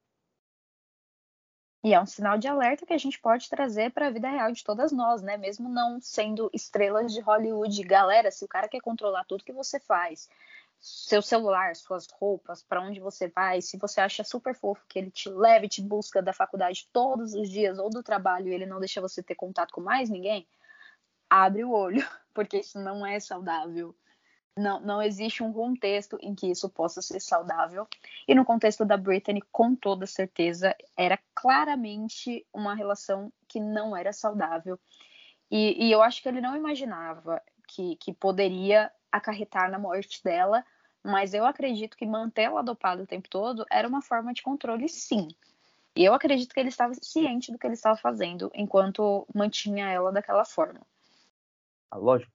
E 1.84 1.94
é 1.96 2.00
um 2.00 2.06
sinal 2.06 2.38
de 2.38 2.48
alerta 2.48 2.86
que 2.86 2.94
a 2.94 2.98
gente 2.98 3.20
pode 3.20 3.50
trazer 3.50 3.92
para 3.92 4.08
a 4.08 4.12
vida 4.12 4.30
real 4.30 4.52
de 4.52 4.64
todas 4.64 4.92
nós, 4.92 5.22
né? 5.24 5.36
Mesmo 5.36 5.68
não 5.68 6.00
sendo 6.00 6.50
estrelas 6.54 7.12
de 7.12 7.20
Hollywood. 7.22 7.84
Galera, 7.84 8.30
se 8.30 8.46
o 8.46 8.48
cara 8.48 8.68
quer 8.68 8.82
controlar 8.82 9.26
tudo 9.26 9.44
que 9.44 9.52
você 9.52 9.80
faz, 9.80 10.30
seu 10.80 11.22
celular, 11.22 11.76
suas 11.76 12.08
roupas, 12.12 12.62
para 12.62 12.82
onde 12.82 13.00
você 13.00 13.28
vai, 13.28 13.62
se 13.62 13.78
você 13.78 14.00
acha 14.00 14.24
super 14.24 14.56
fofo 14.56 14.86
que 14.88 15.00
ele 15.00 15.10
te 15.10 15.30
leve, 15.30 15.68
te 15.68 15.82
busca 15.82 16.22
da 16.22 16.34
faculdade 16.34 16.88
todos 16.94 17.34
os 17.34 17.50
dias 17.50 17.80
ou 17.80 17.90
do 17.90 18.04
trabalho 18.04 18.50
e 18.50 18.54
ele 18.54 18.66
não 18.66 18.80
deixa 18.80 19.02
você 19.02 19.24
ter 19.24 19.36
contato 19.36 19.72
com 19.72 19.82
mais 19.82 20.10
ninguém, 20.10 20.48
abre 21.30 21.64
o 21.64 21.72
olho, 21.72 22.04
porque 22.34 22.60
isso 22.60 22.80
não 22.80 23.06
é 23.06 23.20
saudável. 23.20 23.96
Não, 24.58 24.82
não 24.82 25.02
existe 25.02 25.42
um 25.42 25.54
contexto 25.54 26.18
em 26.22 26.36
que 26.36 26.48
isso 26.48 26.70
possa 26.70 27.02
ser 27.02 27.20
saudável. 27.22 27.88
E 28.28 28.36
no 28.36 28.44
contexto 28.44 28.84
da 28.84 28.98
Britney, 28.98 29.42
com 29.52 29.76
toda 29.76 30.06
certeza, 30.06 30.76
era 30.98 31.18
claramente 31.34 32.46
uma 32.54 32.76
relação 32.76 33.32
que 33.48 33.60
não 33.60 33.96
era 33.96 34.12
saudável. 34.12 34.80
E, 35.50 35.88
e 35.88 35.92
eu 35.92 36.02
acho 36.02 36.22
que 36.22 36.28
ele 36.28 36.42
não 36.42 36.56
imaginava 36.56 37.42
que, 37.68 37.96
que 37.96 38.14
poderia 38.14 38.92
acarretar 39.12 39.70
na 39.70 39.80
morte 39.80 40.24
dela, 40.24 40.66
mas 41.04 41.34
eu 41.34 41.46
acredito 41.46 41.98
que 41.98 42.06
mantê-la 42.06 42.62
dopada 42.62 43.04
o 43.04 43.08
tempo 43.08 43.30
todo 43.30 43.66
era 43.70 43.88
uma 43.88 44.02
forma 44.02 44.34
de 44.34 44.42
controle, 44.42 44.88
sim. 44.88 45.30
E 45.96 46.06
eu 46.06 46.14
acredito 46.14 46.54
que 46.54 46.60
ele 46.60 46.70
estava 46.70 46.94
ciente 47.02 47.52
do 47.52 47.58
que 47.58 47.68
ele 47.68 47.74
estava 47.74 47.98
fazendo 47.98 48.50
enquanto 48.54 49.28
mantinha 49.34 49.90
ela 49.90 50.12
daquela 50.12 50.46
forma. 50.46 50.82
Ah, 51.90 51.98
lógico. 51.98 52.32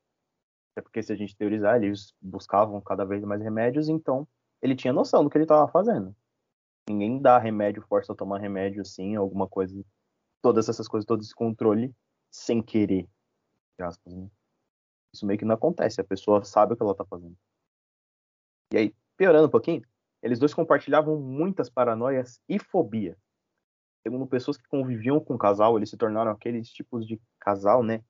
Até 0.77 0.83
porque 0.83 1.03
se 1.03 1.11
a 1.11 1.17
gente 1.17 1.35
teorizar, 1.35 1.83
eles 1.83 2.15
buscavam 2.21 2.79
cada 2.83 3.03
vez 3.07 3.25
mais 3.25 3.41
remédios, 3.41 3.89
então 3.89 4.29
ele 4.61 4.77
tinha 4.77 4.93
noção 4.93 5.25
do 5.25 5.31
que 5.31 5.39
ele 5.39 5.45
estava 5.45 5.67
fazendo. 5.69 6.15
Ninguém 6.87 7.19
dá 7.19 7.39
remédio, 7.39 7.83
força 7.89 8.13
a 8.13 8.17
tomar 8.17 8.39
remédio 8.39 8.83
assim, 8.83 9.17
alguma 9.17 9.49
coisa. 9.49 9.83
Todas 10.43 10.69
essas 10.69 10.87
coisas, 10.87 11.07
todo 11.07 11.23
esse 11.23 11.35
controle, 11.35 11.95
sem 12.31 12.63
querer. 12.63 13.09
Aspas, 13.79 14.15
né? 14.15 14.29
Isso 15.15 15.25
meio 15.25 15.39
que 15.39 15.47
não 15.47 15.55
acontece, 15.55 15.99
a 15.99 16.05
pessoa 16.05 16.45
sabe 16.45 16.75
o 16.75 16.77
que 16.77 16.83
ela 16.83 16.93
está 16.93 17.07
fazendo. 17.07 17.35
E 18.71 18.77
aí, 18.77 18.95
piorando 19.17 19.47
um 19.47 19.51
pouquinho, 19.51 19.83
eles 20.23 20.39
dois 20.39 20.53
compartilhavam 20.53 21.19
muitas 21.19 21.71
paranoias 21.71 22.39
e 22.47 22.59
fobia. 22.59 23.17
Segundo 24.03 24.27
pessoas 24.27 24.59
que 24.59 24.69
conviviam 24.69 25.19
com 25.21 25.35
o 25.35 25.39
casal, 25.39 25.79
eles 25.79 25.89
se 25.89 25.97
tornaram 25.97 26.31
aqueles 26.31 26.69
tipos 26.69 27.07
de 27.07 27.19
casal, 27.41 27.83
né? 27.83 28.05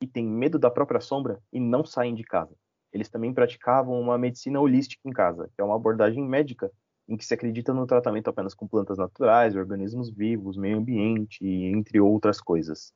Que 0.00 0.06
têm 0.06 0.26
medo 0.26 0.58
da 0.58 0.70
própria 0.70 1.00
sombra 1.00 1.40
e 1.52 1.60
não 1.60 1.84
saem 1.84 2.14
de 2.14 2.24
casa. 2.24 2.54
Eles 2.92 3.08
também 3.08 3.34
praticavam 3.34 4.00
uma 4.00 4.16
medicina 4.16 4.60
holística 4.60 5.06
em 5.08 5.12
casa, 5.12 5.50
que 5.54 5.60
é 5.60 5.64
uma 5.64 5.76
abordagem 5.76 6.24
médica 6.26 6.70
em 7.08 7.16
que 7.16 7.24
se 7.24 7.34
acredita 7.34 7.72
no 7.72 7.86
tratamento 7.86 8.28
apenas 8.28 8.54
com 8.54 8.68
plantas 8.68 8.98
naturais, 8.98 9.56
organismos 9.56 10.10
vivos, 10.10 10.56
meio 10.56 10.78
ambiente, 10.78 11.44
entre 11.44 12.00
outras 12.00 12.40
coisas. 12.40 12.92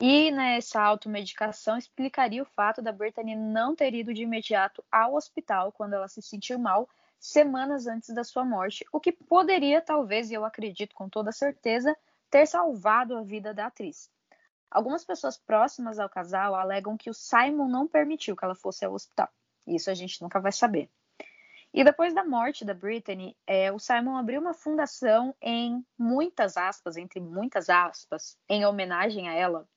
E 0.00 0.30
nessa 0.30 0.80
automedicação 0.82 1.76
explicaria 1.76 2.42
o 2.42 2.46
fato 2.46 2.82
da 2.82 2.92
Brittany 2.92 3.34
não 3.34 3.74
ter 3.74 3.94
ido 3.94 4.12
de 4.12 4.22
imediato 4.22 4.84
ao 4.90 5.14
hospital 5.14 5.72
quando 5.72 5.94
ela 5.94 6.08
se 6.08 6.20
sentiu 6.20 6.58
mal, 6.58 6.88
semanas 7.18 7.86
antes 7.86 8.12
da 8.14 8.22
sua 8.22 8.44
morte, 8.44 8.84
o 8.92 9.00
que 9.00 9.12
poderia, 9.12 9.80
talvez, 9.80 10.30
e 10.30 10.34
eu 10.34 10.44
acredito 10.44 10.94
com 10.94 11.08
toda 11.08 11.32
certeza, 11.32 11.96
ter 12.30 12.46
salvado 12.46 13.16
a 13.16 13.22
vida 13.22 13.54
da 13.54 13.66
atriz. 13.66 14.10
Algumas 14.74 15.04
pessoas 15.04 15.36
próximas 15.36 16.00
ao 16.00 16.08
casal 16.08 16.56
alegam 16.56 16.96
que 16.96 17.08
o 17.08 17.14
Simon 17.14 17.68
não 17.68 17.86
permitiu 17.86 18.34
que 18.34 18.44
ela 18.44 18.56
fosse 18.56 18.84
ao 18.84 18.92
hospital. 18.92 19.28
Isso 19.64 19.88
a 19.88 19.94
gente 19.94 20.20
nunca 20.20 20.40
vai 20.40 20.50
saber. 20.50 20.90
E 21.72 21.84
depois 21.84 22.12
da 22.12 22.24
morte 22.24 22.64
da 22.64 22.74
Brittany, 22.74 23.36
é, 23.46 23.70
o 23.70 23.78
Simon 23.78 24.16
abriu 24.16 24.40
uma 24.40 24.52
fundação 24.52 25.32
em 25.40 25.86
muitas 25.96 26.56
aspas, 26.56 26.96
entre 26.96 27.20
muitas 27.20 27.70
aspas, 27.70 28.36
em 28.48 28.66
homenagem 28.66 29.28
a 29.28 29.32
ela, 29.32 29.68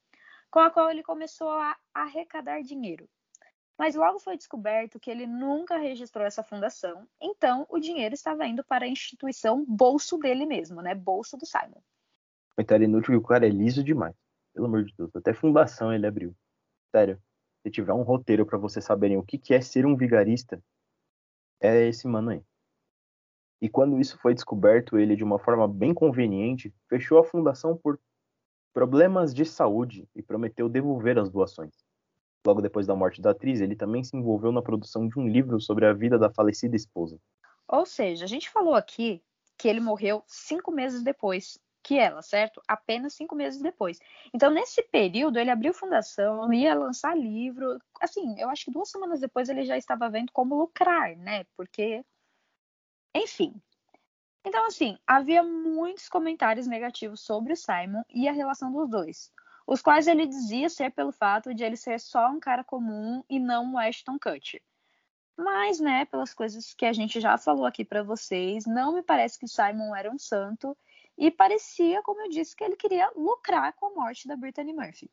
com 0.49 0.59
a 0.59 0.71
qual 0.71 0.89
ele 0.89 1.03
começou 1.03 1.49
a 1.49 1.77
arrecadar 1.93 2.63
dinheiro. 2.63 3.07
Mas 3.77 3.93
logo 3.93 4.17
foi 4.17 4.35
descoberto 4.35 4.99
que 4.99 5.11
ele 5.11 5.27
nunca 5.27 5.77
registrou 5.77 6.25
essa 6.25 6.41
fundação, 6.41 7.07
então 7.21 7.67
o 7.69 7.77
dinheiro 7.77 8.15
estava 8.15 8.47
indo 8.47 8.63
para 8.63 8.85
a 8.85 8.89
instituição 8.89 9.63
bolso 9.63 10.17
dele 10.17 10.47
mesmo, 10.47 10.81
né? 10.81 10.95
Bolso 10.95 11.37
do 11.37 11.45
Simon. 11.45 11.81
Comentário 12.55 12.85
inútil 12.85 13.11
que 13.11 13.25
o 13.25 13.27
cara 13.27 13.45
é 13.45 13.49
liso 13.49 13.83
demais. 13.83 14.15
Pelo 14.57 14.65
amor 14.65 14.85
de 14.85 14.93
Deus, 14.97 15.15
até 15.15 15.35
fundação 15.35 15.93
ele 15.93 16.07
abriu. 16.07 16.35
Sério, 16.89 17.21
se 17.61 17.69
tiver 17.69 17.93
um 17.93 18.01
roteiro 18.01 18.43
para 18.43 18.57
vocês 18.57 18.83
saberem 18.83 19.15
o 19.15 19.21
que, 19.21 19.37
que 19.37 19.53
é 19.53 19.61
ser 19.61 19.85
um 19.85 19.95
vigarista, 19.95 20.59
é 21.61 21.87
esse 21.87 22.07
mano 22.07 22.31
aí. 22.31 22.43
E 23.61 23.69
quando 23.69 23.99
isso 23.99 24.17
foi 24.17 24.33
descoberto, 24.33 24.97
ele, 24.97 25.15
de 25.15 25.23
uma 25.23 25.37
forma 25.37 25.67
bem 25.67 25.93
conveniente, 25.93 26.73
fechou 26.89 27.19
a 27.19 27.23
fundação 27.23 27.77
por 27.77 27.99
problemas 28.73 29.31
de 29.31 29.45
saúde 29.45 30.09
e 30.15 30.23
prometeu 30.23 30.67
devolver 30.67 31.19
as 31.19 31.29
doações. 31.29 31.75
Logo 32.43 32.59
depois 32.59 32.87
da 32.87 32.95
morte 32.95 33.21
da 33.21 33.29
atriz, 33.29 33.61
ele 33.61 33.75
também 33.75 34.03
se 34.03 34.17
envolveu 34.17 34.51
na 34.51 34.63
produção 34.63 35.07
de 35.07 35.19
um 35.19 35.27
livro 35.27 35.61
sobre 35.61 35.85
a 35.85 35.93
vida 35.93 36.17
da 36.17 36.31
falecida 36.31 36.75
esposa. 36.75 37.19
Ou 37.67 37.85
seja, 37.85 38.25
a 38.25 38.27
gente 38.27 38.49
falou 38.49 38.73
aqui 38.73 39.21
que 39.55 39.67
ele 39.67 39.79
morreu 39.79 40.23
cinco 40.25 40.71
meses 40.71 41.03
depois 41.03 41.59
que 41.87 41.97
ela, 41.97 42.21
certo? 42.21 42.61
Apenas 42.67 43.13
cinco 43.13 43.33
meses 43.33 43.61
depois. 43.61 43.97
Então, 44.33 44.51
nesse 44.51 44.83
período, 44.83 45.39
ele 45.39 45.49
abriu 45.49 45.73
fundação, 45.73 46.51
ia 46.51 46.75
lançar 46.75 47.17
livro. 47.17 47.79
Assim, 48.01 48.37
eu 48.37 48.49
acho 48.49 48.65
que 48.65 48.71
duas 48.71 48.89
semanas 48.89 49.21
depois 49.21 49.47
ele 49.47 49.63
já 49.63 49.77
estava 49.77 50.09
vendo 50.09 50.29
como 50.33 50.57
lucrar, 50.57 51.15
né? 51.15 51.45
Porque, 51.55 52.03
enfim. 53.15 53.53
Então, 54.43 54.65
assim, 54.65 54.97
havia 55.07 55.41
muitos 55.41 56.09
comentários 56.09 56.67
negativos 56.67 57.21
sobre 57.21 57.53
o 57.53 57.57
Simon 57.57 58.03
e 58.09 58.27
a 58.27 58.33
relação 58.33 58.69
dos 58.69 58.89
dois, 58.89 59.31
os 59.65 59.81
quais 59.81 60.07
ele 60.07 60.27
dizia 60.27 60.67
ser 60.67 60.91
pelo 60.91 61.13
fato 61.13 61.53
de 61.53 61.63
ele 61.63 61.77
ser 61.77 62.01
só 62.01 62.29
um 62.29 62.39
cara 62.39 62.65
comum 62.65 63.23
e 63.29 63.39
não 63.39 63.63
um 63.63 63.77
Ashton 63.77 64.19
Kutcher. 64.19 64.61
Mas, 65.37 65.79
né, 65.79 66.03
pelas 66.03 66.33
coisas 66.33 66.73
que 66.73 66.85
a 66.85 66.91
gente 66.91 67.21
já 67.21 67.37
falou 67.37 67.65
aqui 67.65 67.85
para 67.85 68.03
vocês, 68.03 68.65
não 68.65 68.93
me 68.93 69.03
parece 69.03 69.39
que 69.39 69.45
o 69.45 69.47
Simon 69.47 69.95
era 69.95 70.11
um 70.11 70.19
santo 70.19 70.77
e 71.17 71.31
parecia, 71.31 72.01
como 72.03 72.21
eu 72.21 72.29
disse, 72.29 72.55
que 72.55 72.63
ele 72.63 72.75
queria 72.75 73.11
lucrar 73.15 73.73
com 73.73 73.87
a 73.87 73.93
morte 73.93 74.27
da 74.27 74.35
Brittany 74.35 74.73
Murphy. 74.73 75.09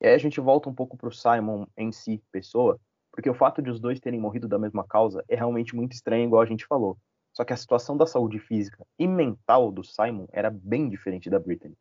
E 0.00 0.06
aí 0.06 0.14
a 0.14 0.18
gente 0.18 0.40
volta 0.40 0.68
um 0.68 0.74
pouco 0.74 0.96
pro 0.96 1.12
Simon 1.12 1.66
em 1.76 1.92
si, 1.92 2.22
pessoa, 2.32 2.80
porque 3.12 3.30
o 3.30 3.34
fato 3.34 3.62
de 3.62 3.70
os 3.70 3.78
dois 3.78 4.00
terem 4.00 4.20
morrido 4.20 4.48
da 4.48 4.58
mesma 4.58 4.84
causa 4.84 5.24
é 5.28 5.36
realmente 5.36 5.76
muito 5.76 5.92
estranho, 5.92 6.24
igual 6.24 6.42
a 6.42 6.46
gente 6.46 6.66
falou. 6.66 6.98
Só 7.32 7.44
que 7.44 7.52
a 7.52 7.56
situação 7.56 7.96
da 7.96 8.06
saúde 8.06 8.38
física 8.38 8.84
e 8.98 9.06
mental 9.06 9.70
do 9.70 9.84
Simon 9.84 10.26
era 10.32 10.50
bem 10.50 10.88
diferente 10.88 11.30
da 11.30 11.38
Brittany. 11.38 11.76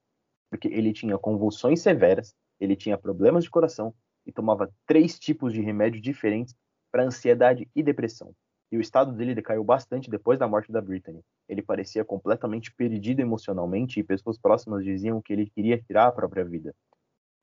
Porque 0.49 0.67
ele 0.67 0.93
tinha 0.93 1.17
convulsões 1.17 1.81
severas, 1.81 2.35
ele 2.59 2.75
tinha 2.75 2.97
problemas 2.97 3.43
de 3.43 3.49
coração 3.49 3.93
e 4.25 4.31
tomava 4.31 4.71
três 4.85 5.17
tipos 5.17 5.51
de 5.51 5.61
remédio 5.61 5.99
diferentes 5.99 6.55
para 6.91 7.03
ansiedade 7.03 7.67
e 7.75 7.81
depressão 7.81 8.33
e 8.73 8.77
o 8.77 8.81
estado 8.81 9.11
dele 9.11 9.35
decaiu 9.35 9.63
bastante 9.63 10.09
depois 10.09 10.39
da 10.39 10.47
morte 10.47 10.71
da 10.71 10.81
Brittany. 10.81 11.23
Ele 11.47 11.61
parecia 11.61 12.03
completamente 12.03 12.73
perdido 12.73 13.19
emocionalmente 13.19 13.99
e 13.99 14.03
pessoas 14.03 14.35
próximas 14.35 14.83
diziam 14.83 15.21
que 15.21 15.31
ele 15.31 15.47
queria 15.47 15.79
tirar 15.79 16.07
a 16.07 16.11
própria 16.11 16.43
vida. 16.43 16.75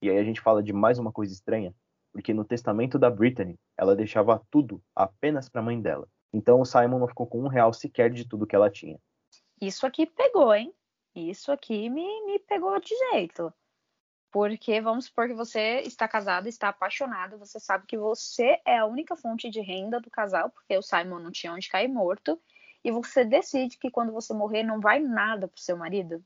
E 0.03 0.11
aí 0.11 0.19
a 0.19 0.25
gente 0.25 0.41
fala 0.41 0.61
de 0.61 0.73
mais 0.73 0.99
uma 0.99 1.13
coisa 1.13 1.33
estranha, 1.33 1.73
porque 2.13 2.35
no 2.35 2.45
testamento 2.45 2.99
da 2.99 3.09
Brittany, 3.09 3.57
ela 3.79 3.95
deixava 3.95 4.45
tudo 4.51 4.83
apenas 4.93 5.49
para 5.49 5.61
a 5.61 5.65
mãe 5.65 5.81
dela. 5.81 6.09
Então 6.33 6.61
o 6.61 6.65
Simon 6.65 6.99
não 6.99 7.07
ficou 7.07 7.29
com 7.29 7.45
um 7.45 7.49
real 7.49 7.73
sequer 7.73 8.11
de 8.11 8.27
tudo 8.27 8.45
que 8.45 8.57
ela 8.57 8.69
tinha. 8.69 8.99
Isso 9.63 9.87
aqui 9.87 10.07
pegou, 10.07 10.53
hein? 10.53 10.75
Isso 11.15 11.53
aqui 11.53 11.89
me, 11.89 12.27
me 12.27 12.41
pegou 12.41 12.81
de 12.81 12.93
jeito. 13.13 13.55
Porque 14.31 14.81
vamos 14.81 15.07
supor 15.07 15.27
que 15.27 15.35
você 15.35 15.81
está 15.81 16.07
casado, 16.07 16.49
está 16.49 16.69
apaixonado, 16.69 17.39
você 17.39 17.59
sabe 17.59 17.87
que 17.87 17.99
você 17.99 18.61
é 18.65 18.79
a 18.79 18.87
única 18.87 19.17
fonte 19.17 19.51
de 19.51 19.61
renda 19.61 20.01
do 20.01 20.11
casal, 20.11 20.51
porque 20.51 20.77
o 20.77 20.83
Simon 20.83 21.19
não 21.19 21.33
tinha 21.33 21.53
onde 21.53 21.69
cair 21.69 21.89
morto, 21.89 22.41
e 22.85 22.91
você 22.93 23.25
decide 23.25 23.77
que 23.77 23.91
quando 23.91 24.13
você 24.13 24.33
morrer 24.33 24.63
não 24.63 24.81
vai 24.81 25.01
nada 25.01 25.49
pro 25.49 25.61
seu 25.61 25.77
marido. 25.77 26.25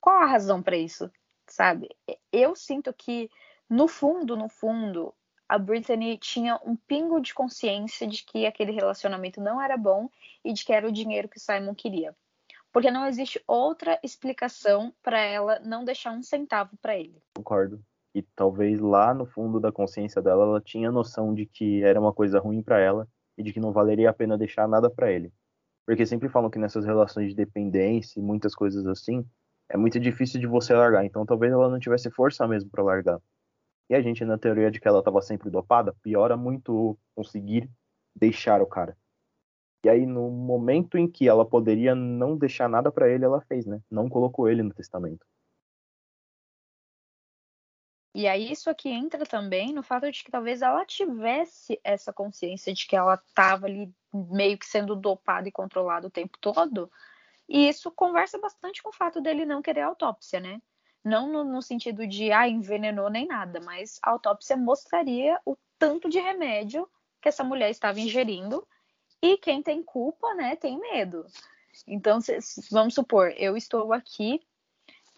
Qual 0.00 0.16
a 0.18 0.26
razão 0.26 0.62
para 0.62 0.76
isso? 0.76 1.10
Sabe? 1.48 1.88
Eu 2.30 2.54
sinto 2.54 2.92
que 2.92 3.30
no 3.68 3.88
fundo, 3.88 4.36
no 4.36 4.48
fundo, 4.48 5.14
a 5.48 5.58
Brittany 5.58 6.18
tinha 6.18 6.60
um 6.64 6.76
pingo 6.76 7.20
de 7.20 7.32
consciência 7.32 8.06
de 8.06 8.22
que 8.22 8.46
aquele 8.46 8.72
relacionamento 8.72 9.40
não 9.40 9.60
era 9.60 9.76
bom 9.76 10.10
e 10.44 10.52
de 10.52 10.64
que 10.64 10.72
era 10.72 10.86
o 10.86 10.92
dinheiro 10.92 11.28
que 11.28 11.38
o 11.38 11.40
Simon 11.40 11.74
queria 11.74 12.14
porque 12.76 12.90
não 12.90 13.06
existe 13.06 13.42
outra 13.46 13.98
explicação 14.02 14.92
para 15.02 15.18
ela 15.18 15.58
não 15.60 15.82
deixar 15.82 16.12
um 16.12 16.22
centavo 16.22 16.76
para 16.76 16.94
ele. 16.94 17.22
Concordo. 17.34 17.82
E 18.14 18.20
talvez 18.20 18.78
lá 18.80 19.14
no 19.14 19.24
fundo 19.24 19.58
da 19.58 19.72
consciência 19.72 20.20
dela 20.20 20.42
ela 20.44 20.60
tinha 20.60 20.92
noção 20.92 21.32
de 21.32 21.46
que 21.46 21.82
era 21.82 21.98
uma 21.98 22.12
coisa 22.12 22.38
ruim 22.38 22.62
para 22.62 22.78
ela 22.78 23.08
e 23.38 23.42
de 23.42 23.50
que 23.50 23.60
não 23.60 23.72
valeria 23.72 24.10
a 24.10 24.12
pena 24.12 24.36
deixar 24.36 24.68
nada 24.68 24.90
para 24.90 25.10
ele. 25.10 25.32
Porque 25.86 26.04
sempre 26.04 26.28
falam 26.28 26.50
que 26.50 26.58
nessas 26.58 26.84
relações 26.84 27.30
de 27.30 27.34
dependência 27.34 28.20
e 28.20 28.22
muitas 28.22 28.54
coisas 28.54 28.86
assim, 28.86 29.26
é 29.70 29.78
muito 29.78 29.98
difícil 29.98 30.38
de 30.38 30.46
você 30.46 30.74
largar. 30.74 31.02
Então 31.02 31.24
talvez 31.24 31.50
ela 31.50 31.70
não 31.70 31.78
tivesse 31.78 32.10
força 32.10 32.46
mesmo 32.46 32.68
para 32.68 32.84
largar. 32.84 33.18
E 33.88 33.94
a 33.94 34.02
gente, 34.02 34.22
na 34.22 34.36
teoria 34.36 34.70
de 34.70 34.78
que 34.80 34.86
ela 34.86 34.98
estava 34.98 35.22
sempre 35.22 35.48
dopada, 35.48 35.96
piora 36.02 36.36
muito 36.36 36.98
conseguir 37.14 37.70
deixar 38.14 38.60
o 38.60 38.66
cara. 38.66 38.94
E 39.84 39.88
aí, 39.88 40.04
no 40.06 40.30
momento 40.30 40.98
em 40.98 41.08
que 41.08 41.28
ela 41.28 41.44
poderia 41.44 41.94
não 41.94 42.36
deixar 42.36 42.68
nada 42.68 42.90
para 42.90 43.08
ele, 43.08 43.24
ela 43.24 43.40
fez, 43.42 43.66
né? 43.66 43.80
Não 43.90 44.08
colocou 44.08 44.48
ele 44.48 44.62
no 44.62 44.74
testamento. 44.74 45.24
E 48.16 48.26
aí 48.26 48.50
isso 48.50 48.70
aqui 48.70 48.88
entra 48.88 49.26
também 49.26 49.74
no 49.74 49.82
fato 49.82 50.10
de 50.10 50.24
que 50.24 50.30
talvez 50.30 50.62
ela 50.62 50.86
tivesse 50.86 51.78
essa 51.84 52.14
consciência 52.14 52.72
de 52.72 52.86
que 52.86 52.96
ela 52.96 53.14
estava 53.14 53.66
ali 53.66 53.92
meio 54.10 54.56
que 54.56 54.64
sendo 54.64 54.96
dopada 54.96 55.46
e 55.46 55.52
controlada 55.52 56.06
o 56.06 56.10
tempo 56.10 56.38
todo. 56.40 56.90
E 57.46 57.68
isso 57.68 57.90
conversa 57.90 58.38
bastante 58.38 58.82
com 58.82 58.88
o 58.88 58.94
fato 58.94 59.20
dele 59.20 59.44
não 59.44 59.60
querer 59.60 59.82
autópsia, 59.82 60.40
né? 60.40 60.62
Não 61.04 61.30
no, 61.30 61.44
no 61.44 61.60
sentido 61.60 62.06
de, 62.06 62.32
ah, 62.32 62.48
envenenou 62.48 63.10
nem 63.10 63.26
nada, 63.26 63.60
mas 63.60 63.98
a 64.02 64.10
autópsia 64.12 64.56
mostraria 64.56 65.38
o 65.44 65.54
tanto 65.78 66.08
de 66.08 66.18
remédio 66.18 66.88
que 67.20 67.28
essa 67.28 67.44
mulher 67.44 67.68
estava 67.68 68.00
ingerindo 68.00 68.66
e 69.32 69.38
quem 69.38 69.62
tem 69.62 69.82
culpa, 69.82 70.34
né, 70.34 70.56
tem 70.56 70.78
medo. 70.78 71.26
Então, 71.86 72.18
vamos 72.70 72.94
supor, 72.94 73.32
eu 73.36 73.56
estou 73.56 73.92
aqui 73.92 74.40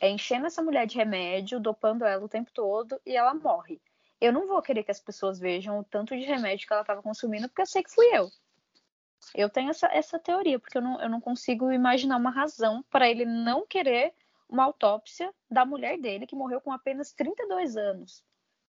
é, 0.01 0.09
enchendo 0.09 0.47
essa 0.47 0.62
mulher 0.62 0.87
de 0.87 0.97
remédio, 0.97 1.61
dopando 1.61 2.05
ela 2.05 2.25
o 2.25 2.29
tempo 2.29 2.51
todo 2.53 3.01
e 3.05 3.16
ela 3.16 3.35
morre. 3.35 3.81
Eu 4.21 4.33
não 4.33 4.47
vou 4.47 4.61
querer 4.62 4.83
que 4.83 4.90
as 4.90 5.01
pessoas 5.01 5.38
vejam 5.38 5.79
o 5.79 5.85
tanto 5.85 6.16
de 6.16 6.25
remédio 6.25 6.66
que 6.66 6.73
ela 6.73 6.83
estava 6.83 7.03
consumindo, 7.03 7.49
porque 7.49 7.62
eu 7.62 7.66
sei 7.66 7.83
que 7.83 7.94
fui 7.94 8.07
eu. 8.07 8.31
Eu 9.35 9.49
tenho 9.51 9.71
essa, 9.71 9.87
essa 9.88 10.18
teoria, 10.18 10.59
porque 10.59 10.79
eu 10.79 10.83
não, 10.83 11.01
eu 11.01 11.09
não 11.09 11.21
consigo 11.21 11.71
imaginar 11.71 12.16
uma 12.16 12.31
razão 12.31 12.85
para 12.90 13.09
ele 13.09 13.25
não 13.25 13.66
querer 13.66 14.14
uma 14.49 14.64
autópsia 14.64 15.33
da 15.51 15.64
mulher 15.64 15.99
dele, 15.99 16.27
que 16.27 16.35
morreu 16.35 16.61
com 16.61 16.73
apenas 16.73 17.12
32 17.12 17.77
anos. 17.77 18.25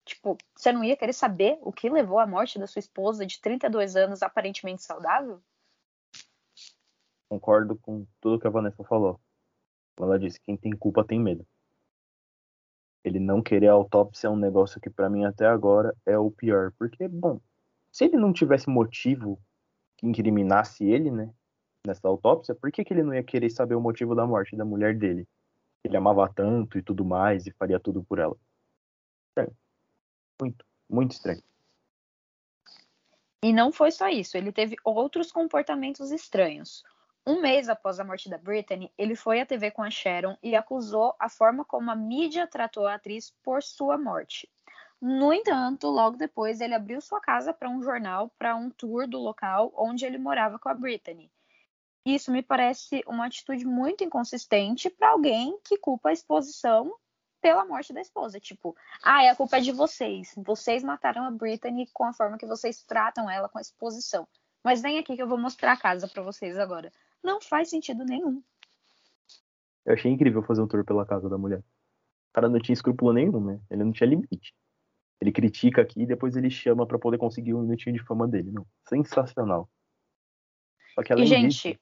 Tipo, 0.07 0.37
você 0.55 0.71
não 0.71 0.85
ia 0.85 0.95
querer 0.95 1.11
saber 1.11 1.59
o 1.61 1.71
que 1.71 1.89
levou 1.89 2.17
à 2.17 2.25
morte 2.25 2.57
da 2.57 2.65
sua 2.65 2.79
esposa 2.79 3.25
de 3.25 3.41
32 3.41 3.97
anos 3.97 4.23
aparentemente 4.23 4.81
saudável? 4.81 5.41
Concordo 7.27 7.77
com 7.77 8.07
tudo 8.21 8.39
que 8.39 8.47
a 8.47 8.49
Vanessa 8.49 8.85
falou. 8.85 9.19
Ela 9.99 10.17
disse: 10.17 10.39
quem 10.39 10.55
tem 10.55 10.71
culpa 10.71 11.03
tem 11.03 11.19
medo. 11.19 11.45
Ele 13.03 13.19
não 13.19 13.41
querer 13.41 13.67
a 13.67 13.73
autópsia 13.73 14.27
é 14.27 14.29
um 14.29 14.37
negócio 14.37 14.79
que 14.79 14.89
para 14.89 15.09
mim 15.09 15.25
até 15.25 15.45
agora 15.45 15.93
é 16.05 16.17
o 16.17 16.31
pior, 16.31 16.71
porque 16.79 17.05
bom, 17.07 17.41
se 17.91 18.05
ele 18.05 18.15
não 18.15 18.31
tivesse 18.31 18.69
motivo 18.69 19.37
que 19.97 20.07
incriminasse 20.07 20.85
ele, 20.85 21.11
né, 21.11 21.29
nessa 21.85 22.07
autópsia, 22.07 22.55
por 22.55 22.71
que, 22.71 22.83
que 22.83 22.93
ele 22.93 23.03
não 23.03 23.13
ia 23.13 23.23
querer 23.23 23.49
saber 23.49 23.75
o 23.75 23.81
motivo 23.81 24.15
da 24.15 24.25
morte 24.25 24.55
da 24.55 24.63
mulher 24.63 24.97
dele? 24.97 25.27
Ele 25.83 25.97
amava 25.97 26.31
tanto 26.33 26.77
e 26.77 26.81
tudo 26.81 27.03
mais 27.03 27.45
e 27.45 27.51
faria 27.51 27.79
tudo 27.79 28.03
por 28.03 28.19
ela. 28.19 28.37
É. 29.37 29.47
Muito, 30.41 30.65
muito 30.89 31.11
estranho. 31.11 31.43
E 33.43 33.53
não 33.53 33.71
foi 33.71 33.91
só 33.91 34.07
isso, 34.07 34.35
ele 34.35 34.51
teve 34.51 34.75
outros 34.83 35.31
comportamentos 35.31 36.11
estranhos. 36.11 36.83
Um 37.25 37.41
mês 37.41 37.67
após 37.67 37.99
a 37.99 38.03
morte 38.03 38.29
da 38.29 38.37
Brittany, 38.37 38.91
ele 38.97 39.15
foi 39.15 39.41
à 39.41 39.45
TV 39.45 39.69
com 39.69 39.83
a 39.83 39.91
Sharon 39.91 40.37
e 40.41 40.55
acusou 40.55 41.13
a 41.19 41.27
forma 41.27 41.65
como 41.65 41.91
a 41.91 41.95
mídia 41.95 42.47
tratou 42.47 42.87
a 42.87 42.95
atriz 42.95 43.33
por 43.43 43.61
sua 43.61 43.97
morte. 43.97 44.49
No 44.99 45.31
entanto, 45.31 45.87
logo 45.87 46.17
depois, 46.17 46.61
ele 46.61 46.73
abriu 46.73 46.99
sua 47.01 47.19
casa 47.19 47.53
para 47.53 47.69
um 47.69 47.83
jornal, 47.83 48.31
para 48.39 48.55
um 48.55 48.69
tour 48.69 49.07
do 49.07 49.19
local 49.19 49.71
onde 49.75 50.05
ele 50.05 50.17
morava 50.17 50.57
com 50.57 50.69
a 50.69 50.73
Brittany. 50.73 51.29
Isso 52.05 52.31
me 52.31 52.41
parece 52.41 53.03
uma 53.05 53.25
atitude 53.25 53.65
muito 53.65 54.03
inconsistente 54.03 54.89
para 54.89 55.09
alguém 55.09 55.59
que 55.63 55.77
culpa 55.77 56.09
a 56.09 56.13
exposição 56.13 56.97
pela 57.41 57.65
morte 57.65 57.93
da 57.93 58.01
esposa. 58.01 58.39
Tipo, 58.39 58.75
ah, 59.03 59.29
a 59.29 59.35
culpa 59.35 59.57
é 59.57 59.61
de 59.61 59.71
vocês. 59.71 60.33
Vocês 60.37 60.83
mataram 60.83 61.23
a 61.23 61.31
Brittany 61.31 61.87
com 61.93 62.05
a 62.05 62.13
forma 62.13 62.37
que 62.37 62.45
vocês 62.45 62.83
tratam 62.83 63.29
ela 63.29 63.49
com 63.49 63.57
a 63.57 63.61
exposição. 63.61 64.27
Mas 64.63 64.81
vem 64.81 64.99
aqui 64.99 65.15
que 65.15 65.21
eu 65.21 65.27
vou 65.27 65.37
mostrar 65.37 65.73
a 65.73 65.77
casa 65.77 66.07
para 66.07 66.23
vocês 66.23 66.57
agora. 66.57 66.91
Não 67.23 67.41
faz 67.41 67.69
sentido 67.69 68.03
nenhum. 68.03 68.43
Eu 69.85 69.93
achei 69.93 70.11
incrível 70.11 70.43
fazer 70.43 70.61
um 70.61 70.67
tour 70.67 70.83
pela 70.83 71.05
casa 71.05 71.29
da 71.29 71.37
mulher. 71.37 71.59
O 71.59 72.33
cara 72.33 72.49
não 72.49 72.59
tinha 72.59 72.73
escrúpulo 72.73 73.13
nenhum, 73.13 73.39
né? 73.43 73.59
Ele 73.69 73.83
não 73.83 73.91
tinha 73.91 74.09
limite. 74.09 74.53
Ele 75.19 75.31
critica 75.31 75.81
aqui 75.81 76.01
e 76.01 76.05
depois 76.05 76.35
ele 76.35 76.49
chama 76.49 76.85
para 76.85 76.99
poder 76.99 77.17
conseguir 77.17 77.53
um 77.53 77.61
minutinho 77.61 77.95
de 77.95 78.03
fama 78.03 78.27
dele. 78.27 78.51
Não, 78.51 78.65
sensacional. 78.87 79.69
Só 80.93 81.01
que 81.01 81.13
além 81.13 81.25
e, 81.25 81.27
gente, 81.27 81.69
disso, 81.69 81.79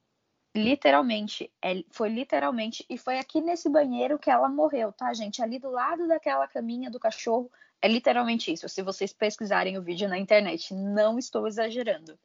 literalmente, 0.56 1.50
é, 1.62 1.82
foi 1.90 2.08
literalmente, 2.08 2.84
e 2.88 2.98
foi 2.98 3.18
aqui 3.18 3.40
nesse 3.40 3.68
banheiro 3.68 4.18
que 4.18 4.30
ela 4.30 4.48
morreu, 4.48 4.92
tá, 4.92 5.12
gente? 5.14 5.42
Ali 5.42 5.58
do 5.58 5.70
lado 5.70 6.08
daquela 6.08 6.48
caminha 6.48 6.90
do 6.90 6.98
cachorro, 6.98 7.50
é 7.80 7.88
literalmente 7.88 8.52
isso. 8.52 8.68
Se 8.68 8.82
vocês 8.82 9.12
pesquisarem 9.12 9.78
o 9.78 9.82
vídeo 9.82 10.08
na 10.08 10.18
internet, 10.18 10.74
não 10.74 11.18
estou 11.18 11.46
exagerando. 11.46 12.18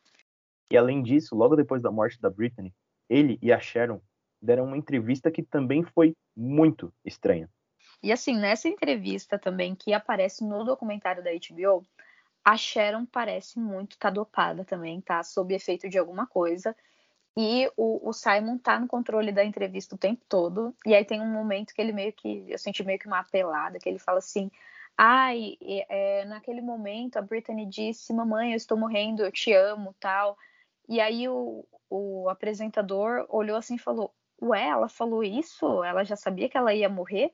E 0.72 0.78
além 0.78 1.04
disso, 1.04 1.36
logo 1.36 1.56
depois 1.56 1.82
da 1.82 1.91
morte 1.91 2.20
da 2.20 2.30
Britney, 2.30 2.74
ele 3.10 3.38
e 3.41 3.52
a 3.52 3.60
Sharon 3.60 4.02
deram 4.41 4.65
uma 4.65 4.78
entrevista 4.78 5.30
que 5.30 5.44
também 5.44 5.84
foi 5.84 6.15
muito 6.36 6.94
estranha. 7.06 7.50
E 8.02 8.12
assim, 8.12 8.36
nessa 8.36 8.67
entrevista 8.67 9.38
também 9.38 9.76
que 9.76 9.94
aparece 9.94 10.44
no 10.44 10.63
documentário 10.63 11.24
da 11.24 11.30
HBO, 11.32 11.86
a 12.44 12.58
Sharon 12.58 13.06
parece 13.06 13.60
muito 13.60 13.98
tá 13.98 14.10
dopada 14.10 14.65
também, 14.65 15.00
tá 15.02 15.22
sob 15.24 15.54
efeito 15.54 15.88
de 15.88 16.00
alguma 16.00 16.26
coisa. 16.26 16.76
E 17.36 17.72
o, 17.78 18.10
o, 18.10 18.13
Simon 18.13 18.58
tá 18.58 18.78
no 18.78 18.88
controle 18.88 19.32
da 19.32 19.44
entrevista 19.44 19.96
o 19.96 19.98
tempo 19.98 20.22
todo. 20.28 20.76
E 20.86 20.94
aí 20.94 21.06
tem 21.06 21.22
um 21.22 21.32
momento 21.32 21.74
que 21.74 21.82
ele 21.82 21.94
meio 21.94 22.12
que. 22.12 22.46
Eu 22.48 22.58
senti 22.58 22.84
meio 22.84 23.00
que 23.00 23.08
uma 23.08 23.20
apelada, 23.20 23.80
que 23.80 23.88
ele 23.88 24.00
fala 24.00 24.20
assim: 24.20 24.52
Ai, 24.98 25.58
é, 25.89 26.26
naquele 26.26 26.62
momento 26.62 27.17
a 27.17 27.22
Brittany 27.22 27.65
disse: 27.65 28.13
Mamãe, 28.13 28.52
eu 28.52 28.58
estou 28.58 28.78
morrendo, 28.78 29.24
eu 29.24 29.32
te 29.32 29.54
amo, 29.54 29.96
tal. 30.00 30.38
E 30.89 31.00
aí 31.00 31.28
o, 31.30 31.65
o 31.89 32.30
apresentador 32.30 33.26
olhou 33.30 33.58
assim 33.58 33.76
e 33.76 33.80
falou: 33.80 34.13
Ué, 34.41 34.67
ela 34.67 34.89
falou 34.89 35.24
isso? 35.24 35.84
Ela 35.84 36.04
já 36.04 36.15
sabia 36.15 36.50
que 36.50 36.58
ela 36.58 36.74
ia 36.74 36.89
morrer? 36.89 37.34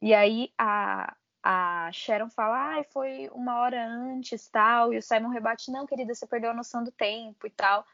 E 0.00 0.14
aí 0.14 0.50
a, 0.56 1.14
a 1.42 1.90
Sharon 1.92 2.30
fala: 2.30 2.56
Ai, 2.74 2.84
foi 2.84 3.28
uma 3.32 3.60
hora 3.60 3.86
antes, 3.86 4.48
tal. 4.48 4.94
E 4.94 4.98
o 4.98 5.02
Simon 5.02 5.28
rebate: 5.28 5.70
Não, 5.70 5.86
querida, 5.86 6.14
você 6.14 6.26
perdeu 6.26 6.50
a 6.50 6.54
noção 6.54 6.82
do 6.82 6.90
tempo 6.90 7.46
e 7.46 7.50
tal. 7.50 7.86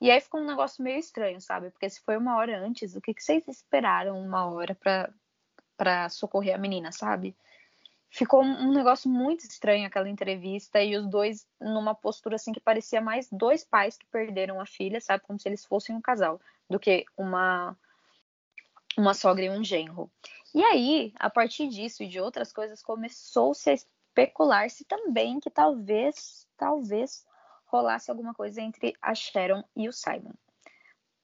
E 0.00 0.10
aí 0.10 0.20
ficou 0.20 0.40
um 0.40 0.46
negócio 0.46 0.82
meio 0.82 0.98
estranho, 0.98 1.40
sabe? 1.40 1.70
Porque 1.70 1.90
se 1.90 2.00
foi 2.00 2.16
uma 2.16 2.36
hora 2.36 2.58
antes, 2.58 2.94
o 2.94 3.00
que, 3.00 3.12
que 3.12 3.22
vocês 3.22 3.46
esperaram 3.48 4.20
uma 4.20 4.46
hora 4.46 4.76
para 5.76 6.08
socorrer 6.08 6.54
a 6.54 6.58
menina, 6.58 6.92
sabe? 6.92 7.36
Ficou 8.10 8.42
um 8.42 8.72
negócio 8.72 9.10
muito 9.10 9.44
estranho 9.44 9.86
aquela 9.86 10.08
entrevista 10.08 10.82
e 10.82 10.96
os 10.96 11.06
dois 11.06 11.46
numa 11.60 11.94
postura 11.94 12.36
assim 12.36 12.52
que 12.52 12.60
parecia 12.60 13.00
mais 13.00 13.28
dois 13.30 13.64
pais 13.64 13.98
que 13.98 14.06
perderam 14.06 14.60
a 14.60 14.66
filha, 14.66 15.00
sabe? 15.00 15.24
Como 15.24 15.38
se 15.38 15.48
eles 15.48 15.64
fossem 15.64 15.94
um 15.94 16.00
casal, 16.00 16.40
do 16.70 16.78
que 16.78 17.04
uma 17.16 17.76
uma 18.96 19.14
sogra 19.14 19.44
e 19.44 19.50
um 19.50 19.62
genro. 19.62 20.10
E 20.54 20.62
aí, 20.64 21.12
a 21.16 21.30
partir 21.30 21.68
disso 21.68 22.02
e 22.02 22.08
de 22.08 22.20
outras 22.20 22.52
coisas, 22.52 22.82
começou-se 22.82 23.70
a 23.70 23.74
especular-se 23.74 24.84
também 24.84 25.38
que 25.38 25.50
talvez, 25.50 26.48
talvez 26.56 27.24
rolasse 27.68 28.10
alguma 28.10 28.34
coisa 28.34 28.60
entre 28.60 28.94
a 29.00 29.14
Sharon 29.14 29.62
e 29.76 29.88
o 29.88 29.92
Simon. 29.92 30.32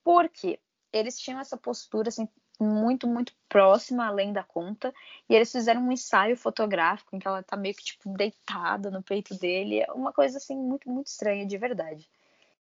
Porque 0.02 0.60
eles 0.92 1.18
tinham 1.18 1.40
essa 1.40 1.56
postura 1.56 2.08
assim, 2.08 2.28
muito, 2.60 3.06
muito 3.06 3.34
próxima, 3.48 4.06
além 4.06 4.32
da 4.32 4.44
conta, 4.44 4.94
e 5.28 5.34
eles 5.34 5.50
fizeram 5.50 5.82
um 5.82 5.92
ensaio 5.92 6.36
fotográfico 6.36 7.14
em 7.14 7.18
que 7.18 7.26
ela 7.26 7.42
tá 7.42 7.56
meio 7.56 7.74
que 7.74 7.84
tipo 7.84 8.08
deitada 8.10 8.90
no 8.90 9.02
peito 9.02 9.34
dele, 9.34 9.80
é 9.80 9.90
uma 9.92 10.12
coisa 10.12 10.38
assim 10.38 10.56
muito, 10.56 10.88
muito 10.88 11.08
estranha 11.08 11.44
de 11.46 11.58
verdade. 11.58 12.08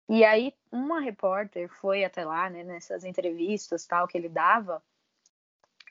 E 0.08 0.24
aí 0.24 0.54
uma 0.72 1.00
repórter 1.00 1.68
foi 1.68 2.04
até 2.04 2.24
lá, 2.24 2.48
né, 2.48 2.62
nessas 2.62 3.04
entrevistas 3.04 3.86
tal 3.86 4.08
que 4.08 4.16
ele 4.16 4.28
dava, 4.28 4.82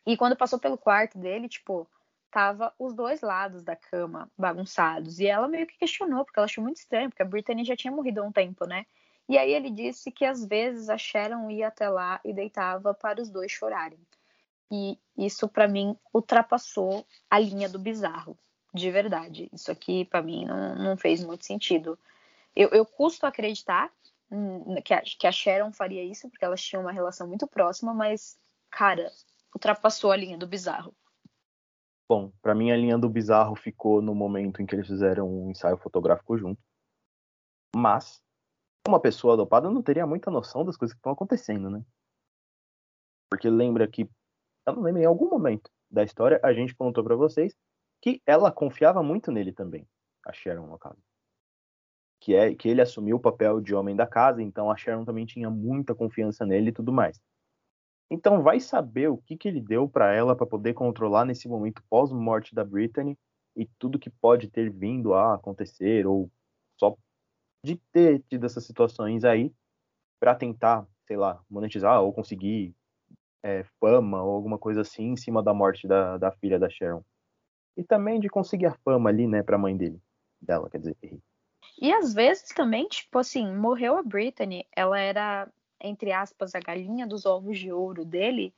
e 0.06 0.18
quando 0.18 0.36
passou 0.36 0.60
pelo 0.60 0.78
quarto 0.78 1.18
dele, 1.18 1.48
tipo, 1.48 1.88
tava 2.34 2.74
os 2.80 2.96
dois 2.96 3.22
lados 3.22 3.62
da 3.62 3.76
cama 3.76 4.28
bagunçados. 4.36 5.20
E 5.20 5.28
ela 5.28 5.48
meio 5.48 5.68
que 5.68 5.78
questionou, 5.78 6.26
porque 6.26 6.40
ela 6.40 6.46
achou 6.46 6.64
muito 6.64 6.78
estranho, 6.78 7.08
porque 7.08 7.22
a 7.22 7.26
Brittany 7.26 7.64
já 7.64 7.76
tinha 7.76 7.94
morrido 7.94 8.22
há 8.22 8.26
um 8.26 8.32
tempo, 8.32 8.66
né? 8.66 8.88
E 9.30 9.38
aí 9.38 9.54
ele 9.54 9.70
disse 9.70 10.12
que 10.12 10.26
às 10.26 10.44
vezes 10.44 10.90
a 10.90 10.98
Sharon 10.98 11.50
ia 11.52 11.68
até 11.68 11.88
lá 11.88 12.20
e 12.26 12.34
deitava 12.34 12.92
para 12.92 13.22
os 13.22 13.30
dois 13.30 13.52
chorarem. 13.52 14.00
E 14.72 14.98
isso 15.16 15.48
para 15.48 15.68
mim 15.68 15.96
ultrapassou 16.12 17.06
a 17.30 17.38
linha 17.38 17.70
do 17.70 17.78
bizarro, 17.78 18.36
de 18.74 18.90
verdade. 18.90 19.48
Isso 19.54 19.72
aqui 19.72 20.04
para 20.04 20.24
mim 20.24 20.44
não, 20.46 20.76
não, 20.76 20.98
fez 20.98 21.24
muito 21.24 21.46
sentido. 21.46 22.00
Eu, 22.56 22.70
eu 22.70 22.84
custo 22.84 23.28
acreditar 23.28 23.92
hum, 24.32 24.82
que 24.84 24.94
a, 24.94 25.02
que 25.02 25.28
a 25.28 25.32
Sharon 25.32 25.72
faria 25.72 26.04
isso, 26.04 26.28
porque 26.30 26.44
elas 26.44 26.64
tinham 26.64 26.82
uma 26.82 26.92
relação 26.92 27.28
muito 27.28 27.46
próxima, 27.46 27.94
mas, 27.94 28.40
cara, 28.72 29.12
ultrapassou 29.54 30.12
a 30.12 30.18
linha 30.18 30.38
do 30.38 30.48
bizarro. 30.48 30.94
Bom, 32.14 32.32
para 32.44 32.54
mim 32.54 32.70
a 32.70 32.78
linha 32.78 32.96
do 32.96 33.10
bizarro 33.10 33.56
ficou 33.56 34.00
no 34.00 34.14
momento 34.14 34.62
em 34.62 34.68
que 34.68 34.76
eles 34.76 34.86
fizeram 34.86 35.28
um 35.28 35.50
ensaio 35.50 35.80
fotográfico 35.80 36.38
junto. 36.38 36.62
Mas 37.76 38.22
uma 38.88 39.00
pessoa 39.00 39.36
dopada 39.36 39.68
não 39.68 39.82
teria 39.82 40.06
muita 40.06 40.30
noção 40.30 40.64
das 40.64 40.78
coisas 40.78 40.94
que 40.94 41.00
estão 41.00 41.12
acontecendo, 41.12 41.72
né? 41.72 41.84
Porque 43.32 43.50
lembra 43.50 43.88
que 43.88 44.08
eu 44.68 44.74
não 44.76 44.84
lembro 44.84 45.02
em 45.02 45.06
algum 45.06 45.28
momento 45.28 45.72
da 45.90 46.04
história 46.04 46.40
a 46.44 46.54
gente 46.54 46.76
contou 46.76 47.04
para 47.04 47.16
vocês 47.16 47.58
que 48.00 48.22
ela 48.28 48.52
confiava 48.52 49.02
muito 49.02 49.32
nele 49.32 49.52
também, 49.52 49.88
a 50.24 50.32
Sharon 50.32 50.68
no 50.68 50.78
caso. 50.78 51.02
Que 52.22 52.36
é 52.36 52.54
que 52.54 52.70
ele 52.70 52.82
assumiu 52.82 53.16
o 53.16 53.20
papel 53.20 53.60
de 53.60 53.74
homem 53.74 53.96
da 53.96 54.06
casa, 54.06 54.40
então 54.40 54.70
a 54.70 54.78
Sharon 54.78 55.04
também 55.04 55.26
tinha 55.26 55.50
muita 55.50 55.96
confiança 55.96 56.46
nele 56.46 56.70
e 56.70 56.74
tudo 56.74 56.94
mais. 56.94 57.20
Então 58.10 58.44
vai 58.44 58.60
saber 58.60 59.10
o 59.10 59.18
que, 59.18 59.38
que 59.38 59.48
ele 59.48 59.62
deu 59.62 59.88
para 59.88 60.14
ela 60.14 60.36
para 60.36 60.46
poder 60.46 60.74
controlar 60.74 61.26
nesse 61.26 61.48
momento 61.48 61.84
pós-morte 61.90 62.54
da 62.54 62.64
Brittany 62.64 63.18
e 63.56 63.66
tudo 63.80 64.00
que 64.00 64.10
pode 64.10 64.50
ter 64.50 64.70
vindo 64.70 65.14
a 65.14 65.36
acontecer 65.36 66.06
ou 66.06 66.30
só 66.80 66.96
de 67.64 67.78
ter 67.92 68.22
tido 68.30 68.46
essas 68.46 68.66
situações 68.66 69.24
aí 69.24 69.54
para 70.20 70.36
tentar, 70.36 70.88
sei 71.08 71.18
lá, 71.18 71.42
monetizar 71.50 72.02
ou 72.02 72.14
conseguir 72.14 72.76
é, 73.44 73.64
fama 73.80 74.24
ou 74.24 74.32
alguma 74.32 74.58
coisa 74.58 74.82
assim 74.82 75.12
em 75.12 75.18
cima 75.18 75.44
da 75.44 75.54
morte 75.54 75.88
da, 75.88 76.18
da 76.18 76.32
filha 76.32 76.60
da 76.60 76.70
Sharon. 76.70 77.04
E 77.76 77.84
também 77.84 78.20
de 78.20 78.30
conseguir 78.30 78.68
a 78.68 78.78
fama 78.86 79.10
ali, 79.10 79.28
né, 79.28 79.42
pra 79.42 79.58
mãe 79.58 79.76
dele. 79.76 80.00
Dela, 80.42 80.70
quer 80.70 80.78
dizer. 80.80 80.98
E 81.82 81.92
às 81.92 82.14
vezes 82.14 82.50
também, 82.50 82.88
tipo 82.88 83.18
assim, 83.18 83.54
morreu 83.56 83.98
a 83.98 84.04
Brittany, 84.04 84.68
ela 84.76 85.00
era 85.00 85.52
entre 85.84 86.14
aspas, 86.14 86.56
a 86.56 86.60
galinha 86.60 87.06
dos 87.06 87.26
ovos 87.26 87.60
de 87.60 87.72
ouro 87.72 88.06
dele, 88.06 88.56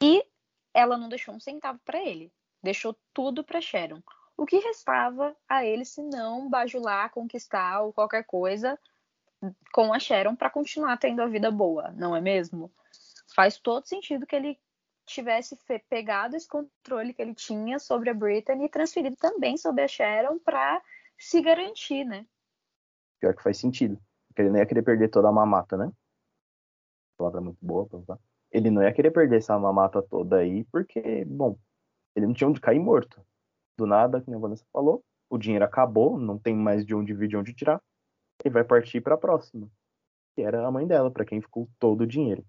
e 0.00 0.24
ela 0.72 0.96
não 0.96 1.08
deixou 1.08 1.34
um 1.34 1.40
centavo 1.40 1.80
para 1.84 2.00
ele, 2.00 2.32
deixou 2.62 2.96
tudo 3.12 3.44
para 3.44 3.60
Sharon. 3.60 4.00
O 4.36 4.46
que 4.46 4.58
restava 4.58 5.36
a 5.48 5.64
ele 5.64 5.84
se 5.84 6.02
não 6.02 6.48
bajular, 6.48 7.10
conquistar 7.10 7.82
ou 7.82 7.92
qualquer 7.92 8.24
coisa 8.24 8.78
com 9.72 9.92
a 9.92 9.98
Sharon 9.98 10.36
para 10.36 10.48
continuar 10.48 10.96
tendo 10.96 11.20
a 11.20 11.26
vida 11.26 11.50
boa, 11.50 11.90
não 11.92 12.14
é 12.16 12.20
mesmo? 12.20 12.72
Faz 13.34 13.58
todo 13.58 13.86
sentido 13.86 14.26
que 14.26 14.36
ele 14.36 14.58
tivesse 15.04 15.58
pegado 15.88 16.36
esse 16.36 16.48
controle 16.48 17.12
que 17.12 17.20
ele 17.20 17.34
tinha 17.34 17.78
sobre 17.78 18.08
a 18.08 18.14
Brittany 18.14 18.64
e 18.64 18.68
transferido 18.68 19.16
também 19.16 19.56
sobre 19.56 19.82
a 19.82 19.88
Sharon 19.88 20.38
para 20.38 20.80
se 21.18 21.40
garantir, 21.40 22.04
né? 22.04 22.24
Pior 23.20 23.34
que 23.34 23.42
faz 23.42 23.58
sentido. 23.58 24.00
Porque 24.28 24.42
ele 24.42 24.50
não 24.50 24.58
ia 24.58 24.66
querer 24.66 24.82
perder 24.82 25.08
toda 25.08 25.28
a 25.28 25.32
mamata, 25.32 25.76
né? 25.76 25.92
Palavra 27.16 27.40
muito 27.40 27.58
boa 27.64 27.86
pra 27.86 27.98
usar. 27.98 28.18
Ele 28.50 28.70
não 28.70 28.82
ia 28.82 28.92
querer 28.92 29.10
perder 29.10 29.38
essa 29.38 29.58
mamata 29.58 30.02
toda 30.02 30.36
aí, 30.36 30.64
porque, 30.64 31.24
bom, 31.24 31.58
ele 32.14 32.26
não 32.26 32.34
tinha 32.34 32.48
onde 32.48 32.60
cair 32.60 32.78
morto. 32.78 33.24
Do 33.78 33.86
nada, 33.86 34.20
como 34.20 34.36
a 34.36 34.40
Vanessa 34.40 34.66
falou, 34.72 35.02
o 35.30 35.38
dinheiro 35.38 35.64
acabou, 35.64 36.18
não 36.18 36.38
tem 36.38 36.54
mais 36.54 36.84
de 36.84 36.94
onde 36.94 37.06
dividir, 37.06 37.38
onde 37.38 37.54
tirar. 37.54 37.80
Ele 38.44 38.52
vai 38.52 38.64
partir 38.64 39.00
para 39.00 39.14
a 39.14 39.18
próxima, 39.18 39.70
que 40.34 40.42
era 40.42 40.66
a 40.66 40.70
mãe 40.70 40.86
dela, 40.86 41.10
para 41.10 41.24
quem 41.24 41.40
ficou 41.40 41.68
todo 41.78 42.02
o 42.02 42.06
dinheiro. 42.06 42.44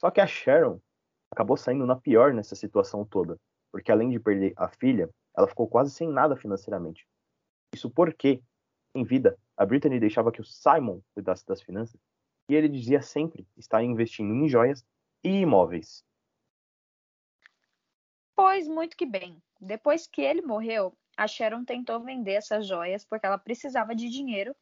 Só 0.00 0.10
que 0.10 0.20
a 0.20 0.26
Sharon 0.26 0.80
acabou 1.32 1.56
saindo 1.56 1.84
na 1.84 1.96
pior 1.96 2.32
nessa 2.32 2.54
situação 2.54 3.04
toda, 3.04 3.36
porque 3.72 3.90
além 3.90 4.10
de 4.10 4.20
perder 4.20 4.52
a 4.56 4.68
filha, 4.68 5.10
ela 5.36 5.48
ficou 5.48 5.68
quase 5.68 5.90
sem 5.90 6.08
nada 6.08 6.36
financeiramente. 6.36 7.06
Isso 7.74 7.90
porque, 7.90 8.42
em 8.94 9.04
vida, 9.04 9.36
a 9.56 9.66
Brittany 9.66 10.00
deixava 10.00 10.32
que 10.32 10.40
o 10.40 10.44
Simon 10.44 11.00
cuidasse 11.14 11.46
das 11.46 11.60
finanças 11.60 12.00
e 12.50 12.54
ele 12.56 12.68
dizia 12.68 13.00
sempre 13.00 13.46
estar 13.56 13.80
investindo 13.80 14.34
em 14.34 14.48
joias 14.48 14.84
e 15.22 15.42
imóveis. 15.42 16.04
Pois 18.34 18.66
muito 18.66 18.96
que 18.96 19.06
bem. 19.06 19.40
Depois 19.60 20.08
que 20.08 20.20
ele 20.20 20.42
morreu, 20.42 20.92
a 21.16 21.28
Sharon 21.28 21.64
tentou 21.64 22.00
vender 22.00 22.32
essas 22.32 22.66
joias 22.66 23.04
porque 23.04 23.24
ela 23.24 23.38
precisava 23.38 23.94
de 23.94 24.08
dinheiro 24.08 24.56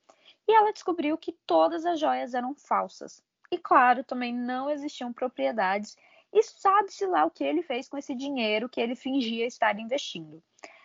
e 0.46 0.52
ela 0.52 0.70
descobriu 0.70 1.16
que 1.16 1.32
todas 1.46 1.86
as 1.86 1.98
joias 1.98 2.34
eram 2.34 2.54
falsas. 2.54 3.22
E 3.50 3.56
claro, 3.56 4.04
também 4.04 4.34
não 4.34 4.68
existiam 4.68 5.10
propriedades 5.10 5.96
e 6.30 6.42
sabe-se 6.42 7.06
lá 7.06 7.24
o 7.24 7.30
que 7.30 7.42
ele 7.42 7.62
fez 7.62 7.88
com 7.88 7.96
esse 7.96 8.14
dinheiro 8.14 8.68
que 8.68 8.82
ele 8.82 8.94
fingia 8.94 9.46
estar 9.46 9.78
investindo. 9.78 10.42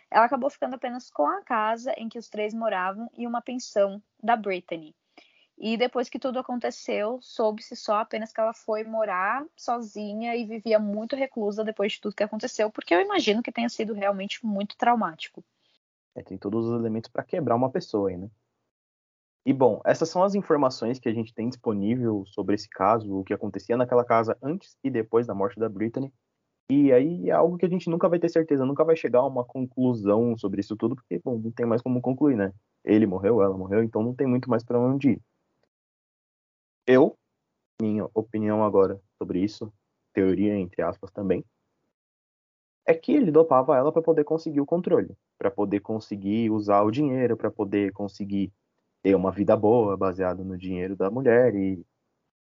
Ela 0.09 0.23
acabou 0.25 0.49
ficando 0.49 0.75
apenas 0.75 1.09
com 1.09 1.27
a 1.27 1.43
casa 1.43 1.93
em 1.97 2.07
que 2.07 2.17
os 2.17 2.29
três 2.29 2.53
moravam 2.53 3.09
e 3.17 3.27
uma 3.27 3.41
pensão 3.41 4.01
da 4.21 4.37
Brittany. 4.37 4.95
E 5.65 5.77
depois 5.77 6.09
que 6.09 6.19
tudo 6.19 6.39
aconteceu, 6.39 7.19
soube-se 7.21 7.73
só 7.73 7.99
apenas 7.99 8.33
que 8.33 8.41
ela 8.41 8.53
foi 8.53 8.83
morar 8.83 9.45
sozinha 9.55 10.35
e 10.35 10.43
vivia 10.43 10.77
muito 10.77 11.15
reclusa 11.15 11.63
depois 11.63 11.93
de 11.93 12.01
tudo 12.01 12.17
que 12.17 12.21
aconteceu, 12.21 12.69
porque 12.69 12.93
eu 12.93 12.99
imagino 12.99 13.41
que 13.41 13.49
tenha 13.49 13.69
sido 13.69 13.93
realmente 13.93 14.45
muito 14.45 14.75
traumático. 14.75 15.41
É, 16.15 16.21
tem 16.21 16.37
todos 16.37 16.65
os 16.65 16.77
elementos 16.77 17.09
para 17.09 17.23
quebrar 17.23 17.55
uma 17.55 17.71
pessoa 17.71 18.09
aí, 18.09 18.17
né? 18.17 18.29
E 19.45 19.53
bom, 19.53 19.79
essas 19.85 20.09
são 20.09 20.21
as 20.21 20.35
informações 20.35 20.99
que 20.99 21.07
a 21.07 21.13
gente 21.13 21.33
tem 21.33 21.47
disponível 21.47 22.25
sobre 22.25 22.55
esse 22.55 22.67
caso, 22.67 23.19
o 23.19 23.23
que 23.23 23.33
acontecia 23.33 23.77
naquela 23.77 24.03
casa 24.03 24.37
antes 24.43 24.75
e 24.83 24.89
depois 24.89 25.25
da 25.25 25.33
morte 25.33 25.57
da 25.57 25.69
Brittany. 25.69 26.11
E 26.69 26.91
aí 26.91 27.29
é 27.29 27.31
algo 27.31 27.57
que 27.57 27.65
a 27.65 27.69
gente 27.69 27.89
nunca 27.89 28.09
vai 28.09 28.19
ter 28.19 28.27
certeza, 28.27 28.65
nunca 28.65 28.83
vai 28.83 28.97
chegar 28.97 29.19
a 29.19 29.27
uma 29.27 29.45
conclusão 29.45 30.37
sobre 30.37 30.59
isso 30.59 30.75
tudo, 30.75 30.93
porque, 30.93 31.21
bom, 31.23 31.37
não 31.37 31.51
tem 31.53 31.65
mais 31.65 31.81
como 31.81 32.01
concluir, 32.01 32.35
né? 32.35 32.51
Ele 32.83 33.07
morreu, 33.07 33.41
ela 33.41 33.57
morreu, 33.57 33.81
então 33.81 34.03
não 34.03 34.13
tem 34.13 34.27
muito 34.27 34.49
mais 34.49 34.61
para 34.61 34.77
onde 34.77 35.11
ir. 35.11 35.21
Eu, 36.85 37.17
minha 37.81 38.07
opinião 38.13 38.63
agora 38.63 38.99
sobre 39.17 39.39
isso, 39.39 39.71
teoria 40.13 40.55
entre 40.57 40.81
aspas 40.81 41.11
também, 41.11 41.43
é 42.85 42.93
que 42.93 43.13
ele 43.13 43.31
dopava 43.31 43.77
ela 43.77 43.91
para 43.91 44.01
poder 44.01 44.23
conseguir 44.23 44.59
o 44.59 44.65
controle, 44.65 45.15
para 45.37 45.49
poder 45.49 45.79
conseguir 45.79 46.49
usar 46.51 46.81
o 46.83 46.91
dinheiro, 46.91 47.37
para 47.37 47.49
poder 47.49 47.93
conseguir 47.93 48.51
ter 49.01 49.15
uma 49.15 49.31
vida 49.31 49.55
boa 49.55 49.95
baseada 49.97 50.43
no 50.43 50.57
dinheiro 50.57 50.95
da 50.95 51.09
mulher 51.09 51.55
e 51.55 51.85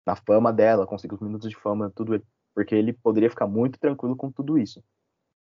na 0.06 0.16
fama 0.16 0.52
dela, 0.52 0.86
conseguir 0.86 1.14
os 1.14 1.20
minutos 1.20 1.48
de 1.48 1.56
fama, 1.56 1.90
tudo, 1.94 2.22
porque 2.54 2.74
ele 2.74 2.92
poderia 2.92 3.30
ficar 3.30 3.46
muito 3.46 3.78
tranquilo 3.78 4.16
com 4.16 4.30
tudo 4.30 4.58
isso. 4.58 4.82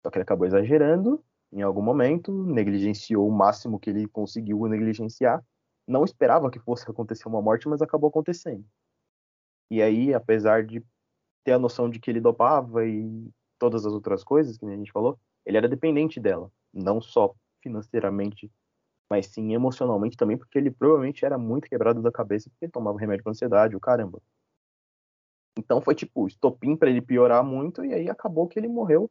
Só 0.03 0.11
que 0.11 0.19
ele 0.19 0.23
acabou 0.23 0.47
exagerando 0.47 1.23
em 1.53 1.63
algum 1.63 1.83
momento, 1.83 2.33
negligenciou 2.33 3.29
o 3.29 3.33
máximo 3.33 3.79
que 3.79 3.91
ele 3.91 4.09
conseguiu 4.09 4.67
negligenciar. 4.67 5.45
Não 5.87 6.05
esperava 6.05 6.51
que 6.51 6.59
fosse 6.59 6.91
acontecer 6.91 7.29
uma 7.29 7.41
morte, 7.41 7.69
mas 7.69 7.81
acabou 7.81 8.09
acontecendo. 8.09 8.65
E 9.71 9.83
aí, 9.83 10.15
apesar 10.15 10.65
de 10.65 10.85
ter 11.45 11.53
a 11.53 11.59
noção 11.59 11.89
de 11.89 12.01
que 12.01 12.11
ele 12.11 12.21
dopava 12.21 12.87
e 12.87 13.31
todas 13.59 13.87
as 13.87 13.93
outras 13.93 14.25
coisas 14.25 14.57
que 14.57 14.67
a 14.67 14.77
gente 14.77 14.93
falou, 14.93 15.19
ele 15.45 15.57
era 15.57 15.69
dependente 15.69 16.19
dela, 16.21 16.51
não 16.73 17.01
só 17.01 17.35
financeiramente, 17.63 18.51
mas 19.09 19.27
sim 19.27 19.55
emocionalmente 19.55 20.17
também, 20.17 20.37
porque 20.37 20.59
ele 20.59 20.71
provavelmente 20.71 21.25
era 21.25 21.39
muito 21.39 21.69
quebrado 21.69 22.03
da 22.03 22.11
cabeça 22.11 22.51
porque 22.51 22.69
tomava 22.69 22.99
remédio 22.99 23.23
para 23.23 23.31
ansiedade, 23.31 23.77
o 23.77 23.81
caramba. 23.81 24.21
Então 25.59 25.81
foi 25.81 25.95
tipo 25.95 26.27
estopim 26.27 26.77
para 26.77 26.91
ele 26.91 27.01
piorar 27.01 27.43
muito 27.43 27.85
e 27.85 27.95
aí 27.95 28.11
acabou 28.11 28.47
que 28.47 28.59
ele 28.59 28.69
morreu. 28.69 29.11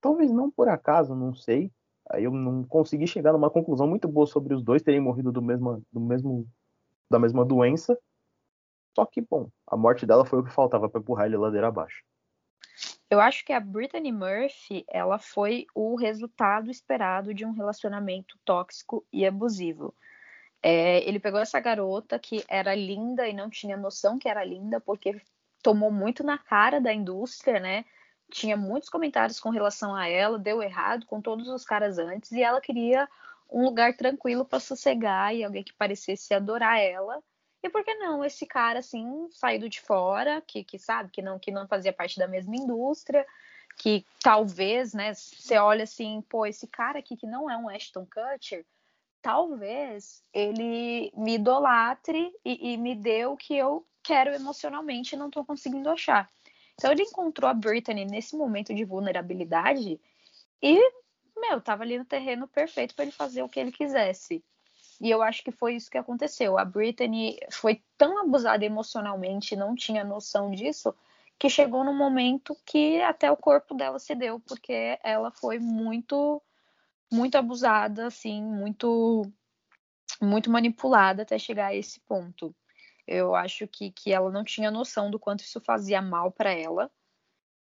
Talvez 0.00 0.30
não 0.30 0.50
por 0.50 0.68
acaso, 0.68 1.14
não 1.14 1.34
sei. 1.34 1.72
Aí 2.10 2.24
eu 2.24 2.30
não 2.30 2.64
consegui 2.64 3.06
chegar 3.06 3.32
numa 3.32 3.50
conclusão 3.50 3.86
muito 3.86 4.06
boa 4.06 4.26
sobre 4.26 4.54
os 4.54 4.62
dois 4.62 4.82
terem 4.82 5.00
morrido 5.00 5.32
do 5.32 5.42
mesmo, 5.42 5.82
do 5.92 6.00
mesmo 6.00 6.48
da 7.10 7.18
mesma 7.18 7.44
doença. 7.44 7.98
Só 8.94 9.04
que, 9.04 9.20
bom, 9.20 9.50
a 9.66 9.76
morte 9.76 10.06
dela 10.06 10.24
foi 10.24 10.40
o 10.40 10.44
que 10.44 10.50
faltava 10.50 10.88
para 10.88 11.00
empurrar 11.00 11.26
ele 11.26 11.36
ladeira 11.36 11.68
abaixo. 11.68 12.02
Eu 13.08 13.20
acho 13.20 13.44
que 13.44 13.52
a 13.52 13.60
Brittany 13.60 14.10
Murphy, 14.10 14.84
ela 14.88 15.18
foi 15.18 15.66
o 15.74 15.96
resultado 15.96 16.70
esperado 16.70 17.32
de 17.32 17.44
um 17.44 17.52
relacionamento 17.52 18.38
tóxico 18.44 19.04
e 19.12 19.24
abusivo. 19.24 19.94
É, 20.62 21.06
ele 21.08 21.20
pegou 21.20 21.38
essa 21.38 21.60
garota 21.60 22.18
que 22.18 22.44
era 22.48 22.74
linda 22.74 23.28
e 23.28 23.32
não 23.32 23.48
tinha 23.48 23.76
noção 23.76 24.18
que 24.18 24.28
era 24.28 24.44
linda, 24.44 24.80
porque 24.80 25.20
tomou 25.62 25.92
muito 25.92 26.24
na 26.24 26.38
cara 26.38 26.80
da 26.80 26.92
indústria, 26.92 27.60
né? 27.60 27.84
Tinha 28.30 28.56
muitos 28.56 28.88
comentários 28.88 29.38
com 29.38 29.50
relação 29.50 29.94
a 29.94 30.08
ela, 30.08 30.38
deu 30.38 30.62
errado 30.62 31.06
com 31.06 31.20
todos 31.20 31.48
os 31.48 31.64
caras 31.64 31.98
antes, 31.98 32.32
e 32.32 32.42
ela 32.42 32.60
queria 32.60 33.08
um 33.50 33.64
lugar 33.64 33.96
tranquilo 33.96 34.44
para 34.44 34.60
sossegar 34.60 35.34
e 35.34 35.44
alguém 35.44 35.62
que 35.62 35.72
parecesse 35.72 36.34
adorar 36.34 36.80
ela. 36.80 37.22
E 37.62 37.70
por 37.70 37.84
que 37.84 37.94
não 37.94 38.24
esse 38.24 38.46
cara 38.46 38.80
assim 38.80 39.28
saído 39.30 39.68
de 39.68 39.80
fora, 39.80 40.42
que, 40.46 40.64
que 40.64 40.78
sabe 40.78 41.10
que 41.10 41.22
não 41.22 41.38
que 41.38 41.50
não 41.50 41.66
fazia 41.66 41.92
parte 41.92 42.18
da 42.18 42.28
mesma 42.28 42.56
indústria, 42.56 43.26
que 43.76 44.04
talvez, 44.22 44.94
né, 44.94 45.14
você 45.14 45.58
olha 45.58 45.84
assim, 45.84 46.22
pô, 46.28 46.46
esse 46.46 46.66
cara 46.66 46.98
aqui 46.98 47.16
que 47.16 47.26
não 47.26 47.50
é 47.50 47.56
um 47.56 47.68
Ashton 47.68 48.06
Kutcher, 48.06 48.64
talvez 49.20 50.22
ele 50.32 51.12
me 51.16 51.34
idolatre 51.34 52.32
e, 52.44 52.72
e 52.72 52.76
me 52.76 52.94
dê 52.94 53.26
o 53.26 53.36
que 53.36 53.56
eu 53.56 53.86
quero 54.02 54.32
emocionalmente 54.32 55.14
e 55.14 55.18
não 55.18 55.26
estou 55.26 55.44
conseguindo 55.44 55.90
achar. 55.90 56.30
Então 56.78 56.92
ele 56.92 57.02
encontrou 57.02 57.48
a 57.48 57.54
Brittany 57.54 58.04
nesse 58.04 58.36
momento 58.36 58.74
de 58.74 58.84
vulnerabilidade 58.84 59.98
e, 60.62 60.92
meu, 61.36 61.60
tava 61.60 61.82
ali 61.82 61.98
no 61.98 62.04
terreno 62.04 62.46
perfeito 62.46 62.94
para 62.94 63.04
ele 63.04 63.12
fazer 63.12 63.42
o 63.42 63.48
que 63.48 63.58
ele 63.58 63.72
quisesse. 63.72 64.44
E 65.00 65.10
eu 65.10 65.22
acho 65.22 65.42
que 65.42 65.50
foi 65.50 65.74
isso 65.74 65.90
que 65.90 65.98
aconteceu. 65.98 66.58
A 66.58 66.64
Britney 66.64 67.38
foi 67.50 67.82
tão 67.98 68.18
abusada 68.18 68.64
emocionalmente, 68.64 69.56
não 69.56 69.74
tinha 69.74 70.04
noção 70.04 70.50
disso, 70.50 70.94
que 71.38 71.50
chegou 71.50 71.84
num 71.84 71.96
momento 71.96 72.56
que 72.64 73.00
até 73.02 73.30
o 73.30 73.36
corpo 73.36 73.74
dela 73.74 73.98
cedeu, 73.98 74.40
porque 74.40 74.98
ela 75.02 75.30
foi 75.30 75.58
muito, 75.58 76.42
muito 77.12 77.36
abusada, 77.36 78.06
assim, 78.06 78.42
muito, 78.42 79.30
muito 80.20 80.50
manipulada 80.50 81.22
até 81.22 81.38
chegar 81.38 81.66
a 81.66 81.74
esse 81.74 82.00
ponto. 82.00 82.54
Eu 83.06 83.34
acho 83.34 83.66
que, 83.68 83.90
que 83.90 84.12
ela 84.12 84.30
não 84.30 84.44
tinha 84.44 84.70
noção 84.70 85.10
do 85.10 85.18
quanto 85.18 85.40
isso 85.40 85.60
fazia 85.60 86.02
mal 86.02 86.30
para 86.30 86.52
ela. 86.52 86.90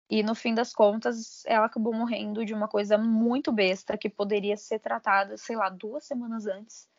E 0.10 0.24
no 0.24 0.36
fim 0.36 0.54
das 0.54 0.74
contas, 0.74 1.44
ela 1.46 1.66
acabou 1.66 1.94
morrendo 1.94 2.46
de 2.46 2.54
uma 2.54 2.68
coisa 2.68 2.98
muito 2.98 3.52
besta 3.52 3.98
que 3.98 4.10
poderia 4.10 4.58
ser 4.58 4.80
tratada, 4.80 5.38
sei 5.38 5.56
lá, 5.56 5.70
duas 5.70 6.06
semanas 6.06 6.46
antes 6.46 6.92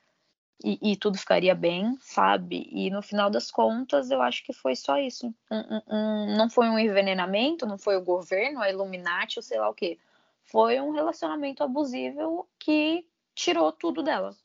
e, 0.65 0.93
e, 0.93 0.97
tudo 0.97 1.19
ficaria 1.19 1.55
bem, 1.55 1.97
sabe? 2.01 2.69
E 2.71 2.91
no 2.91 3.03
final 3.03 3.29
das 3.29 3.51
contas, 3.51 4.11
eu 4.11 4.23
acho 4.23 4.45
que 4.45 4.53
foi 4.53 4.77
só 4.77 4.99
isso. 4.99 5.35
Um, 5.51 5.59
um, 5.59 5.83
um, 5.89 6.37
não 6.37 6.49
foi 6.49 6.69
um 6.69 6.79
envenenamento, 6.79 7.67
não 7.67 7.77
foi 7.77 7.97
o 7.97 8.05
governo, 8.05 8.61
a 8.61 8.71
Illuminati, 8.71 9.39
ou 9.39 9.43
sei 9.43 9.59
lá 9.59 9.69
o 9.69 9.75
quê. 9.75 9.99
Foi 10.45 10.81
um 10.81 10.91
relacionamento 10.91 11.63
abusivo 11.65 12.49
que 12.59 13.07
tirou 13.35 13.73
tudo 13.73 14.03
dela. 14.03 14.37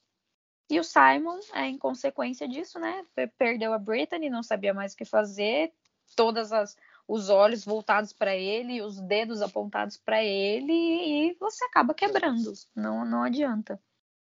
E 0.70 0.80
o 0.80 0.84
Simon, 0.84 1.40
é, 1.54 1.66
em 1.66 1.78
consequência 1.78 2.48
disso, 2.48 2.80
né? 2.80 3.06
Perdeu 3.38 3.74
a 3.74 3.80
Brittany, 3.80 4.30
não 4.30 4.44
sabia 4.44 4.74
mais 4.74 4.94
o 4.94 4.98
que 4.98 5.06
fazer, 5.06 5.72
todas 6.16 6.52
as 6.52 6.76
os 7.08 7.30
olhos 7.30 7.64
voltados 7.64 8.12
para 8.12 8.36
ele, 8.36 8.82
os 8.82 9.00
dedos 9.00 9.42
apontados 9.42 9.96
para 9.96 10.22
ele, 10.22 10.74
e 10.74 11.34
você 11.40 11.64
acaba 11.64 11.94
quebrando. 11.94 12.52
Não, 12.76 13.06
não 13.06 13.24
adianta. 13.24 13.80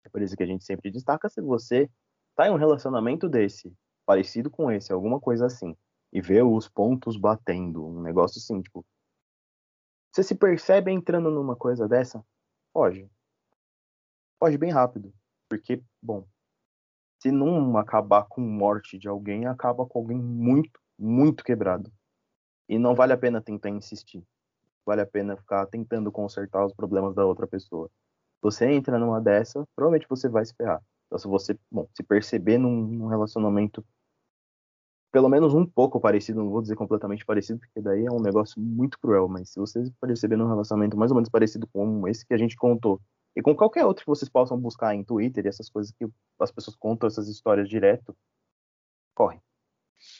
É 0.03 0.09
por 0.09 0.21
isso 0.21 0.35
que 0.35 0.41
a 0.41 0.47
gente 0.47 0.65
sempre 0.65 0.89
destaca 0.89 1.29
se 1.29 1.39
você 1.41 1.89
tá 2.35 2.47
em 2.47 2.51
um 2.51 2.57
relacionamento 2.57 3.29
desse, 3.29 3.71
parecido 4.03 4.49
com 4.49 4.71
esse, 4.71 4.91
alguma 4.91 5.19
coisa 5.19 5.45
assim, 5.45 5.77
e 6.11 6.19
vê 6.19 6.41
os 6.41 6.67
pontos 6.67 7.17
batendo, 7.17 7.85
um 7.85 8.01
negócio 8.01 8.39
assim, 8.39 8.61
tipo, 8.61 8.83
você 10.11 10.23
se 10.23 10.35
percebe 10.35 10.91
entrando 10.91 11.29
numa 11.29 11.55
coisa 11.55 11.87
dessa? 11.87 12.25
Foge. 12.73 13.09
Foge 14.39 14.57
bem 14.57 14.71
rápido, 14.71 15.13
porque, 15.51 15.83
bom, 16.01 16.25
se 17.21 17.31
não 17.31 17.77
acabar 17.77 18.23
com 18.23 18.39
morte 18.39 18.97
de 18.97 19.09
alguém, 19.09 19.45
acaba 19.45 19.85
com 19.85 19.99
alguém 19.99 20.17
muito, 20.17 20.79
muito 20.97 21.43
quebrado. 21.43 21.91
E 22.69 22.79
não 22.79 22.95
vale 22.95 23.11
a 23.11 23.17
pena 23.17 23.41
tentar 23.41 23.69
insistir. 23.69 24.23
Vale 24.85 25.01
a 25.01 25.05
pena 25.05 25.35
ficar 25.35 25.65
tentando 25.65 26.11
consertar 26.11 26.65
os 26.65 26.73
problemas 26.73 27.13
da 27.13 27.25
outra 27.25 27.45
pessoa 27.45 27.91
você 28.41 28.65
entra 28.71 28.97
numa 28.97 29.21
dessa, 29.21 29.63
provavelmente 29.75 30.09
você 30.09 30.27
vai 30.27 30.43
se 30.45 30.53
ferrar. 30.55 30.81
Então, 31.05 31.19
se 31.19 31.27
você, 31.27 31.57
bom, 31.69 31.87
se 31.93 32.03
perceber 32.03 32.57
num, 32.57 32.87
num, 32.87 33.07
relacionamento 33.07 33.85
pelo 35.11 35.27
menos 35.27 35.53
um 35.53 35.65
pouco 35.65 35.99
parecido, 35.99 36.39
não 36.39 36.49
vou 36.49 36.61
dizer 36.61 36.75
completamente 36.75 37.25
parecido, 37.25 37.59
porque 37.59 37.81
daí 37.81 38.05
é 38.05 38.11
um 38.11 38.21
negócio 38.21 38.61
muito 38.61 38.97
cruel, 38.97 39.27
mas 39.27 39.49
se 39.49 39.59
você 39.59 39.83
perceber 39.99 40.37
num 40.37 40.47
relacionamento 40.47 40.97
mais 40.97 41.11
ou 41.11 41.15
menos 41.15 41.29
parecido 41.29 41.67
com 41.67 42.07
esse 42.07 42.25
que 42.25 42.33
a 42.33 42.37
gente 42.37 42.55
contou, 42.55 42.99
e 43.35 43.41
com 43.41 43.55
qualquer 43.55 43.85
outro 43.85 44.03
que 44.03 44.09
vocês 44.09 44.29
possam 44.29 44.59
buscar 44.59 44.93
em 44.93 45.03
Twitter 45.03 45.45
e 45.45 45.49
essas 45.49 45.69
coisas 45.69 45.93
que 45.93 46.05
as 46.39 46.51
pessoas 46.51 46.75
contam 46.75 47.07
essas 47.07 47.27
histórias 47.27 47.69
direto, 47.69 48.15
corre. 49.15 49.39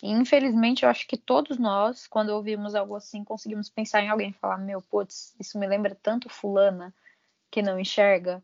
Infelizmente, 0.02 0.84
eu 0.84 0.90
acho 0.90 1.08
que 1.08 1.18
todos 1.18 1.58
nós, 1.58 2.08
quando 2.08 2.30
ouvimos 2.30 2.76
algo 2.76 2.96
assim, 2.96 3.24
conseguimos 3.24 3.70
pensar 3.70 4.02
em 4.02 4.10
alguém 4.10 4.32
falar: 4.32 4.58
Meu, 4.58 4.82
putz, 4.82 5.36
isso 5.40 5.58
me 5.60 5.68
lembra 5.68 5.96
tanto 5.96 6.30
Fulana 6.30 6.94
que 7.50 7.62
não 7.62 7.80
enxerga, 7.80 8.44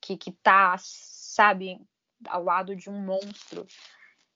que, 0.00 0.16
que 0.16 0.32
tá, 0.32 0.74
sabe, 0.78 1.80
ao 2.26 2.42
lado 2.42 2.74
de 2.74 2.88
um 2.88 3.00
monstro. 3.00 3.66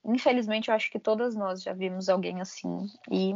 Infelizmente, 0.03 0.69
eu 0.69 0.75
acho 0.75 0.91
que 0.91 0.99
todas 0.99 1.35
nós 1.35 1.63
já 1.63 1.73
vimos 1.73 2.09
alguém 2.09 2.39
assim. 2.39 2.87
E 3.11 3.33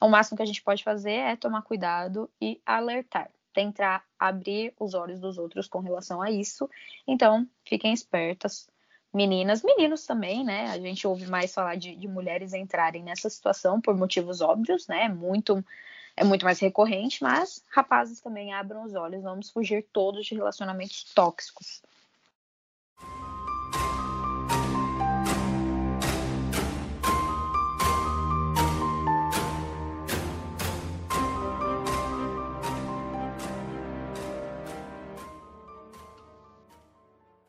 o 0.00 0.08
máximo 0.08 0.36
que 0.36 0.42
a 0.42 0.46
gente 0.46 0.62
pode 0.62 0.82
fazer 0.82 1.12
é 1.12 1.36
tomar 1.36 1.62
cuidado 1.62 2.28
e 2.40 2.60
alertar. 2.66 3.30
Tentar 3.52 4.04
abrir 4.18 4.74
os 4.78 4.94
olhos 4.94 5.20
dos 5.20 5.38
outros 5.38 5.68
com 5.68 5.80
relação 5.80 6.20
a 6.20 6.30
isso. 6.30 6.68
Então, 7.06 7.48
fiquem 7.64 7.92
espertas. 7.92 8.68
Meninas, 9.12 9.62
meninos 9.62 10.04
também, 10.04 10.44
né? 10.44 10.70
A 10.70 10.78
gente 10.78 11.06
ouve 11.06 11.26
mais 11.26 11.54
falar 11.54 11.76
de, 11.76 11.96
de 11.96 12.06
mulheres 12.06 12.52
entrarem 12.52 13.02
nessa 13.02 13.30
situação 13.30 13.80
por 13.80 13.96
motivos 13.96 14.40
óbvios, 14.40 14.86
né? 14.86 15.08
Muito 15.08 15.64
é 16.18 16.24
muito 16.24 16.44
mais 16.44 16.58
recorrente, 16.58 17.22
mas 17.22 17.64
rapazes 17.68 18.20
também 18.20 18.52
abram 18.52 18.84
os 18.84 18.94
olhos, 18.94 19.22
vamos 19.22 19.50
fugir 19.50 19.86
todos 19.92 20.26
de 20.26 20.34
relacionamentos 20.34 21.04
tóxicos. 21.14 21.80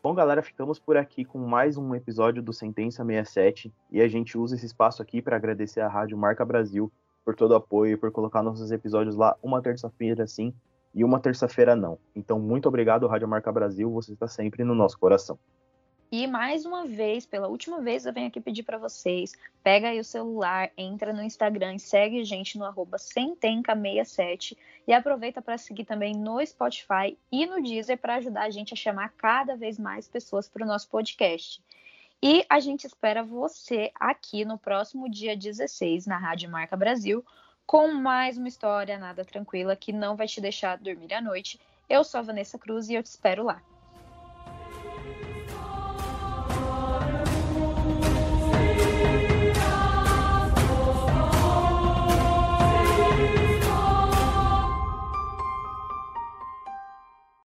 Bom, 0.09 0.15
galera, 0.15 0.41
ficamos 0.41 0.79
por 0.79 0.97
aqui 0.97 1.23
com 1.23 1.37
mais 1.37 1.77
um 1.77 1.93
episódio 1.93 2.41
do 2.41 2.51
Sentença 2.51 3.05
67 3.05 3.71
e 3.91 4.01
a 4.01 4.07
gente 4.07 4.39
usa 4.39 4.55
esse 4.55 4.65
espaço 4.65 5.03
aqui 5.03 5.21
para 5.21 5.35
agradecer 5.35 5.81
a 5.81 5.87
Rádio 5.87 6.17
Marca 6.17 6.43
Brasil 6.43 6.91
por 7.23 7.35
todo 7.35 7.51
o 7.51 7.55
apoio, 7.55 7.95
por 7.95 8.09
colocar 8.11 8.41
nossos 8.41 8.71
episódios 8.71 9.15
lá 9.15 9.37
uma 9.43 9.61
terça-feira 9.61 10.25
sim 10.25 10.51
e 10.95 11.03
uma 11.03 11.19
terça-feira 11.19 11.75
não. 11.75 11.99
Então, 12.15 12.39
muito 12.39 12.67
obrigado, 12.67 13.05
Rádio 13.05 13.27
Marca 13.27 13.51
Brasil, 13.51 13.91
você 13.91 14.13
está 14.13 14.27
sempre 14.27 14.63
no 14.63 14.73
nosso 14.73 14.97
coração. 14.97 15.37
E 16.11 16.25
mais 16.25 16.65
uma 16.65 16.87
vez, 16.87 17.23
pela 17.23 17.47
última 17.47 17.81
vez, 17.81 18.03
eu 18.03 18.11
venho 18.11 18.27
aqui 18.29 18.41
pedir 18.41 18.63
para 18.63 18.79
vocês, 18.79 19.33
pega 19.63 19.89
aí 19.89 19.99
o 19.99 20.03
celular, 20.03 20.71
entra 20.75 21.13
no 21.13 21.21
Instagram 21.21 21.75
e 21.75 21.79
segue 21.79 22.19
a 22.19 22.23
gente 22.23 22.57
no 22.57 22.65
arroba 22.65 22.97
67 22.97 24.57
e 24.87 24.93
aproveita 24.93 25.39
para 25.39 25.55
seguir 25.59 25.85
também 25.85 26.15
no 26.15 26.43
Spotify 26.43 27.15
e 27.31 27.45
no 27.45 27.61
Deezer 27.61 27.95
para 27.99 28.15
ajudar 28.15 28.45
a 28.45 28.49
gente 28.49 28.73
a 28.73 28.77
chamar 28.77 29.13
cada 29.17 29.55
vez 29.55 29.77
mais 29.77 30.07
pessoas 30.07 30.49
para 30.49 30.63
o 30.63 30.67
nosso 30.67 30.89
podcast. 30.89 31.61
E 32.23 32.43
a 32.49 32.59
gente 32.59 32.87
espera 32.87 33.21
você 33.21 33.91
aqui 33.93 34.43
no 34.43 34.57
próximo 34.57 35.07
dia 35.11 35.37
16 35.37 36.07
na 36.07 36.17
Rádio 36.17 36.49
Marca 36.49 36.75
Brasil 36.75 37.23
com 37.67 37.93
mais 37.93 38.35
uma 38.35 38.47
história 38.47 38.97
nada 38.97 39.23
tranquila 39.23 39.75
que 39.75 39.93
não 39.93 40.15
vai 40.15 40.25
te 40.25 40.41
deixar 40.41 40.79
dormir 40.79 41.13
à 41.13 41.21
noite. 41.21 41.59
Eu 41.87 42.03
sou 42.03 42.17
a 42.17 42.23
Vanessa 42.23 42.57
Cruz 42.57 42.89
e 42.89 42.95
eu 42.95 43.03
te 43.03 43.05
espero 43.05 43.43
lá. 43.43 43.61